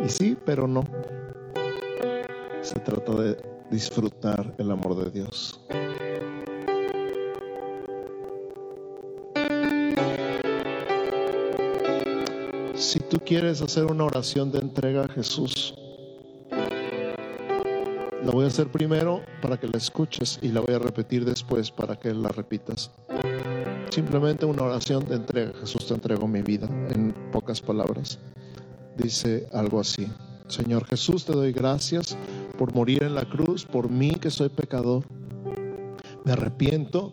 Y 0.02 0.08
sí, 0.08 0.36
pero 0.46 0.66
no. 0.66 0.82
Se 2.62 2.80
trata 2.80 3.12
de 3.12 3.36
disfrutar 3.70 4.54
el 4.56 4.70
amor 4.70 4.96
de 4.96 5.10
Dios. 5.10 5.60
Si 12.74 13.00
tú 13.00 13.18
quieres 13.18 13.60
hacer 13.60 13.84
una 13.84 14.04
oración 14.04 14.50
de 14.52 14.58
entrega 14.58 15.04
a 15.04 15.08
Jesús, 15.08 15.74
la 16.50 18.30
voy 18.30 18.44
a 18.44 18.48
hacer 18.48 18.68
primero 18.68 19.22
para 19.42 19.58
que 19.58 19.68
la 19.68 19.76
escuches 19.76 20.38
y 20.40 20.48
la 20.48 20.60
voy 20.60 20.74
a 20.74 20.78
repetir 20.78 21.24
después 21.24 21.70
para 21.70 21.96
que 21.96 22.14
la 22.14 22.30
repitas. 22.30 22.90
Simplemente 23.92 24.46
una 24.46 24.62
oración 24.62 25.06
de 25.06 25.16
entrega. 25.16 25.52
Jesús 25.60 25.86
te 25.86 25.92
entrego 25.92 26.26
mi 26.26 26.40
vida 26.40 26.66
en 26.94 27.14
pocas 27.30 27.60
palabras. 27.60 28.18
Dice 28.96 29.46
algo 29.52 29.80
así. 29.80 30.10
Señor 30.48 30.86
Jesús, 30.86 31.26
te 31.26 31.32
doy 31.32 31.52
gracias 31.52 32.16
por 32.56 32.74
morir 32.74 33.02
en 33.02 33.14
la 33.14 33.26
cruz, 33.28 33.66
por 33.66 33.90
mí 33.90 34.12
que 34.12 34.30
soy 34.30 34.48
pecador. 34.48 35.04
Me 36.24 36.32
arrepiento, 36.32 37.12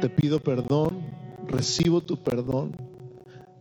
te 0.00 0.08
pido 0.08 0.40
perdón, 0.40 1.06
recibo 1.46 2.00
tu 2.00 2.20
perdón, 2.20 2.72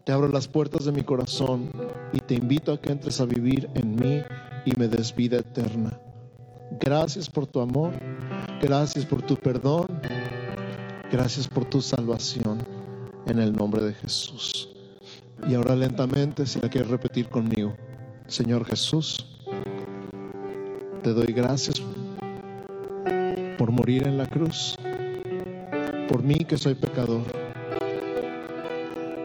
te 0.03 0.11
abro 0.11 0.27
las 0.27 0.47
puertas 0.47 0.85
de 0.85 0.93
mi 0.93 1.03
corazón 1.03 1.69
y 2.11 2.21
te 2.21 2.33
invito 2.33 2.73
a 2.73 2.81
que 2.81 2.91
entres 2.91 3.21
a 3.21 3.25
vivir 3.25 3.69
en 3.75 3.95
mí 3.95 4.23
y 4.65 4.71
me 4.79 4.87
des 4.87 5.15
vida 5.15 5.37
eterna. 5.37 6.01
Gracias 6.79 7.29
por 7.29 7.45
tu 7.45 7.59
amor, 7.59 7.91
gracias 8.59 9.05
por 9.05 9.21
tu 9.21 9.35
perdón, 9.35 10.01
gracias 11.11 11.45
por 11.45 11.65
tu 11.65 11.81
salvación 11.81 12.59
en 13.27 13.39
el 13.39 13.51
nombre 13.51 13.81
de 13.83 13.93
Jesús. 13.93 14.69
Y 15.45 15.55
ahora 15.55 15.75
lentamente, 15.75 16.45
si 16.45 16.59
la 16.61 16.69
quieres 16.69 16.89
repetir 16.89 17.27
conmigo, 17.27 17.75
Señor 18.27 18.65
Jesús, 18.65 19.25
te 21.03 21.11
doy 21.11 21.33
gracias 21.33 21.81
por 23.57 23.71
morir 23.71 24.07
en 24.07 24.17
la 24.17 24.25
cruz, 24.25 24.75
por 26.07 26.23
mí 26.23 26.45
que 26.45 26.57
soy 26.57 26.75
pecador. 26.75 27.23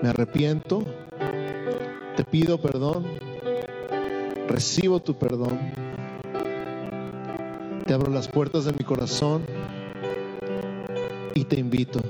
Me 0.03 0.09
arrepiento, 0.09 0.85
te 2.17 2.25
pido 2.25 2.61
perdón, 2.61 3.07
recibo 4.49 5.01
tu 5.01 5.15
perdón, 5.15 5.59
te 7.87 7.95
abro 7.95 8.11
las 8.11 8.27
puertas 8.27 8.65
de 8.65 8.73
mi 8.73 8.85
corazón 8.85 9.45
y 11.37 11.45
te 11.45 11.61
invito 11.61 12.01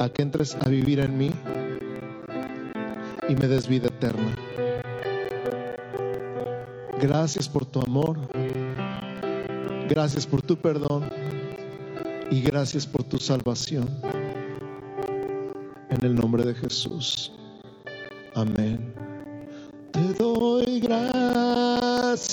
a 0.00 0.08
que 0.08 0.22
entres 0.22 0.56
a 0.60 0.68
vivir 0.68 0.98
en 0.98 1.16
mí 1.16 1.30
y 3.28 3.36
me 3.36 3.46
des 3.46 3.68
vida 3.68 3.86
eterna. 3.86 4.34
Gracias 7.00 7.48
por 7.48 7.64
tu 7.64 7.80
amor. 7.80 8.18
Gracias 9.88 10.26
por 10.26 10.42
tu 10.42 10.56
perdón. 10.56 11.08
Y 12.32 12.42
gracias 12.42 12.84
por 12.84 13.04
tu 13.04 13.18
salvación. 13.18 13.88
En 15.88 16.04
el 16.04 16.16
nombre 16.16 16.42
de 16.44 16.54
Jesús. 16.54 17.30
Amén. 18.34 18.92
Te 19.92 20.14
doy 20.14 20.80
gracias. 20.80 22.26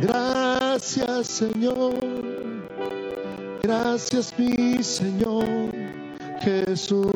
Gracias 0.00 1.26
Señor. 1.28 2.05
Gracias 3.78 4.32
mi 4.38 4.82
Señor 4.82 5.44
Jesús. 6.40 7.12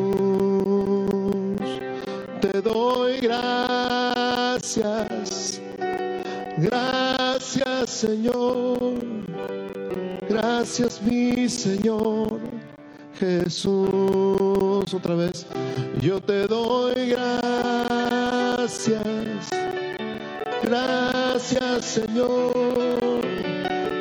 Te 2.42 2.60
doy 2.60 3.18
gracias. 3.20 4.78
Gracias 6.58 7.88
Señor. 7.88 8.78
Gracias 10.28 11.00
mi 11.02 11.48
Señor 11.48 12.40
Jesús. 13.18 14.92
Otra 14.92 15.14
vez. 15.14 15.46
Yo 16.02 16.20
te 16.20 16.46
doy 16.46 17.14
gracias. 17.16 19.00
Gracias 20.62 21.84
Señor. 21.86 23.00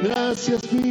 Gracias 0.03 0.72
mi 0.74 0.89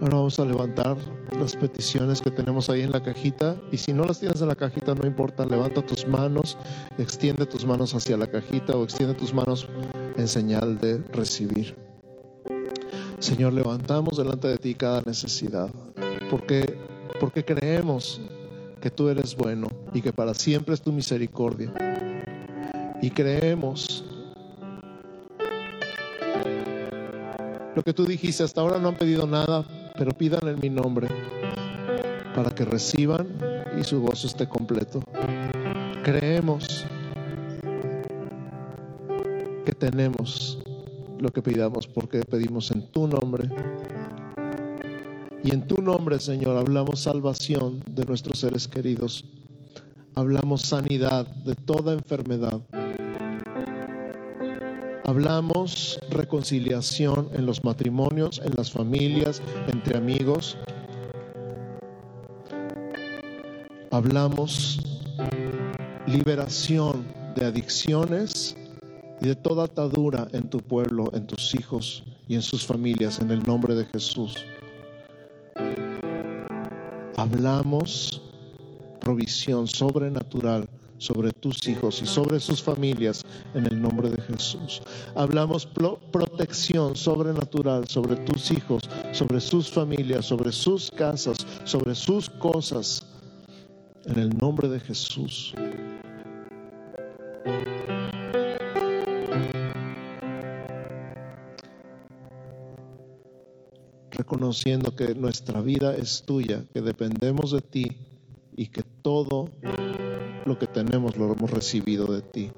Ahora 0.00 0.16
vamos 0.16 0.38
a 0.38 0.44
levantar 0.44 0.96
las 1.38 1.56
peticiones 1.56 2.20
que 2.20 2.30
tenemos 2.30 2.68
ahí 2.70 2.82
en 2.82 2.92
la 2.92 3.02
cajita 3.02 3.56
y 3.72 3.78
si 3.78 3.92
no 3.92 4.04
las 4.04 4.20
tienes 4.20 4.40
en 4.40 4.48
la 4.48 4.54
cajita 4.54 4.94
no 4.94 5.06
importa, 5.06 5.46
levanta 5.46 5.84
tus 5.84 6.06
manos, 6.06 6.58
extiende 6.98 7.46
tus 7.46 7.64
manos 7.64 7.94
hacia 7.94 8.16
la 8.16 8.26
cajita 8.26 8.76
o 8.76 8.84
extiende 8.84 9.14
tus 9.14 9.32
manos 9.32 9.68
en 10.16 10.28
señal 10.28 10.78
de 10.78 10.98
recibir. 11.12 11.74
Señor, 13.18 13.54
levantamos 13.54 14.18
delante 14.18 14.48
de 14.48 14.58
ti 14.58 14.74
cada 14.74 15.00
necesidad, 15.02 15.70
porque 16.30 16.78
porque 17.20 17.44
creemos 17.44 18.20
que 18.80 18.90
tú 18.90 19.08
eres 19.08 19.36
bueno 19.36 19.68
y 19.92 20.02
que 20.02 20.12
para 20.12 20.34
siempre 20.34 20.74
es 20.74 20.82
tu 20.82 20.92
misericordia. 20.92 21.72
Y 23.00 23.10
creemos 23.10 24.04
lo 27.74 27.82
que 27.82 27.92
tú 27.92 28.04
dijiste, 28.04 28.42
hasta 28.42 28.60
ahora 28.60 28.78
no 28.78 28.88
han 28.88 28.96
pedido 28.96 29.26
nada, 29.26 29.64
pero 29.96 30.12
pidan 30.12 30.48
en 30.48 30.60
mi 30.60 30.70
nombre 30.70 31.08
para 32.34 32.50
que 32.50 32.64
reciban 32.64 33.28
y 33.78 33.84
su 33.84 34.00
gozo 34.00 34.26
esté 34.26 34.48
completo. 34.48 35.02
Creemos 36.02 36.84
que 39.64 39.72
tenemos 39.72 40.58
lo 41.18 41.30
que 41.30 41.42
pidamos 41.42 41.86
porque 41.86 42.20
pedimos 42.20 42.70
en 42.70 42.90
tu 42.90 43.06
nombre 43.06 43.48
y 45.42 45.52
en 45.52 45.66
tu 45.66 45.82
nombre, 45.82 46.18
Señor, 46.20 46.56
hablamos 46.56 47.00
salvación 47.00 47.82
de 47.86 48.06
nuestros 48.06 48.38
seres 48.38 48.66
queridos. 48.66 49.26
Hablamos 50.14 50.62
sanidad 50.62 51.26
de 51.26 51.54
toda 51.54 51.92
enfermedad. 51.92 52.62
Hablamos 55.14 56.00
reconciliación 56.10 57.28
en 57.34 57.46
los 57.46 57.62
matrimonios, 57.62 58.42
en 58.44 58.52
las 58.56 58.72
familias, 58.72 59.40
entre 59.68 59.96
amigos. 59.96 60.56
Hablamos 63.92 65.04
liberación 66.08 67.06
de 67.36 67.44
adicciones 67.44 68.56
y 69.20 69.28
de 69.28 69.36
toda 69.36 69.66
atadura 69.66 70.26
en 70.32 70.50
tu 70.50 70.58
pueblo, 70.58 71.12
en 71.14 71.28
tus 71.28 71.54
hijos 71.54 72.02
y 72.26 72.34
en 72.34 72.42
sus 72.42 72.66
familias, 72.66 73.20
en 73.20 73.30
el 73.30 73.44
nombre 73.44 73.76
de 73.76 73.84
Jesús 73.84 74.34
hablamos 77.16 78.20
provisión 79.00 79.68
sobrenatural 79.68 80.68
sobre 80.98 81.32
tus 81.32 81.66
hijos 81.68 82.00
y 82.02 82.06
sobre 82.06 82.40
sus 82.40 82.62
familias 82.62 83.22
en 83.54 83.66
el 83.66 83.80
nombre 83.80 84.10
de 84.10 84.20
Jesús. 84.22 84.82
Hablamos 85.14 85.66
protección 85.66 86.96
sobrenatural 86.96 87.88
sobre 87.88 88.16
tus 88.16 88.50
hijos, 88.50 88.82
sobre 89.12 89.40
sus 89.40 89.70
familias, 89.70 90.26
sobre 90.26 90.52
sus 90.52 90.90
casas, 90.90 91.38
sobre 91.64 91.94
sus 91.94 92.30
cosas 92.30 93.06
en 94.06 94.18
el 94.18 94.30
nombre 94.36 94.68
de 94.68 94.80
Jesús. 94.80 95.54
reconociendo 104.16 104.94
que 104.94 105.14
nuestra 105.14 105.60
vida 105.60 105.94
es 105.94 106.22
tuya, 106.22 106.64
que 106.72 106.80
dependemos 106.80 107.50
de 107.50 107.60
ti 107.60 107.96
y 108.56 108.68
que 108.68 108.82
todo 109.02 109.50
lo 110.46 110.58
que 110.58 110.66
tenemos 110.66 111.16
lo 111.16 111.32
hemos 111.32 111.50
recibido 111.50 112.06
de 112.06 112.22
ti. 112.22 112.50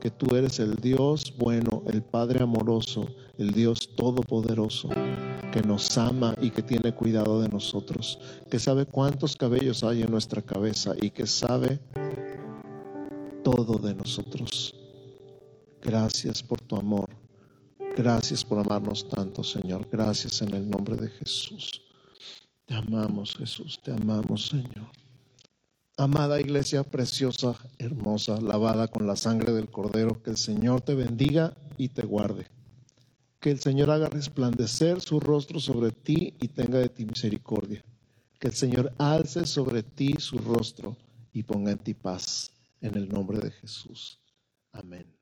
Que 0.00 0.10
tú 0.10 0.36
eres 0.36 0.60
el 0.60 0.76
Dios 0.76 1.34
bueno, 1.38 1.82
el 1.86 2.02
Padre 2.02 2.42
amoroso, 2.42 3.06
el 3.38 3.52
Dios 3.52 3.94
todopoderoso, 3.96 4.88
que 5.52 5.62
nos 5.62 5.96
ama 5.98 6.34
y 6.40 6.50
que 6.50 6.62
tiene 6.62 6.94
cuidado 6.94 7.40
de 7.40 7.48
nosotros, 7.48 8.18
que 8.50 8.58
sabe 8.58 8.86
cuántos 8.86 9.36
cabellos 9.36 9.82
hay 9.84 10.02
en 10.02 10.10
nuestra 10.10 10.42
cabeza 10.42 10.94
y 11.00 11.10
que 11.10 11.26
sabe 11.26 11.80
todo 13.42 13.78
de 13.78 13.94
nosotros. 13.94 14.74
Gracias 15.82 16.42
por 16.42 16.60
tu 16.60 16.76
amor. 16.76 17.08
Gracias 17.96 18.44
por 18.44 18.58
amarnos 18.58 19.08
tanto, 19.08 19.42
Señor. 19.42 19.88
Gracias 19.90 20.42
en 20.42 20.52
el 20.52 20.68
nombre 20.68 20.96
de 20.96 21.08
Jesús. 21.08 21.82
Te 22.66 22.74
amamos, 22.74 23.36
Jesús. 23.36 23.80
Te 23.82 23.92
amamos, 23.92 24.48
Señor. 24.48 25.05
Amada 25.98 26.38
iglesia 26.38 26.82
preciosa, 26.82 27.54
hermosa, 27.78 28.38
lavada 28.38 28.86
con 28.88 29.06
la 29.06 29.16
sangre 29.16 29.52
del 29.52 29.70
Cordero, 29.70 30.22
que 30.22 30.28
el 30.28 30.36
Señor 30.36 30.82
te 30.82 30.94
bendiga 30.94 31.56
y 31.78 31.88
te 31.88 32.02
guarde. 32.02 32.48
Que 33.40 33.50
el 33.50 33.60
Señor 33.60 33.90
haga 33.90 34.10
resplandecer 34.10 35.00
su 35.00 35.20
rostro 35.20 35.58
sobre 35.58 35.92
ti 35.92 36.34
y 36.38 36.48
tenga 36.48 36.80
de 36.80 36.90
ti 36.90 37.06
misericordia. 37.06 37.82
Que 38.38 38.48
el 38.48 38.54
Señor 38.54 38.92
alce 38.98 39.46
sobre 39.46 39.82
ti 39.82 40.16
su 40.18 40.36
rostro 40.36 40.98
y 41.32 41.42
ponga 41.44 41.72
en 41.72 41.78
ti 41.78 41.94
paz. 41.94 42.52
En 42.82 42.94
el 42.94 43.08
nombre 43.08 43.38
de 43.38 43.50
Jesús. 43.50 44.20
Amén. 44.72 45.15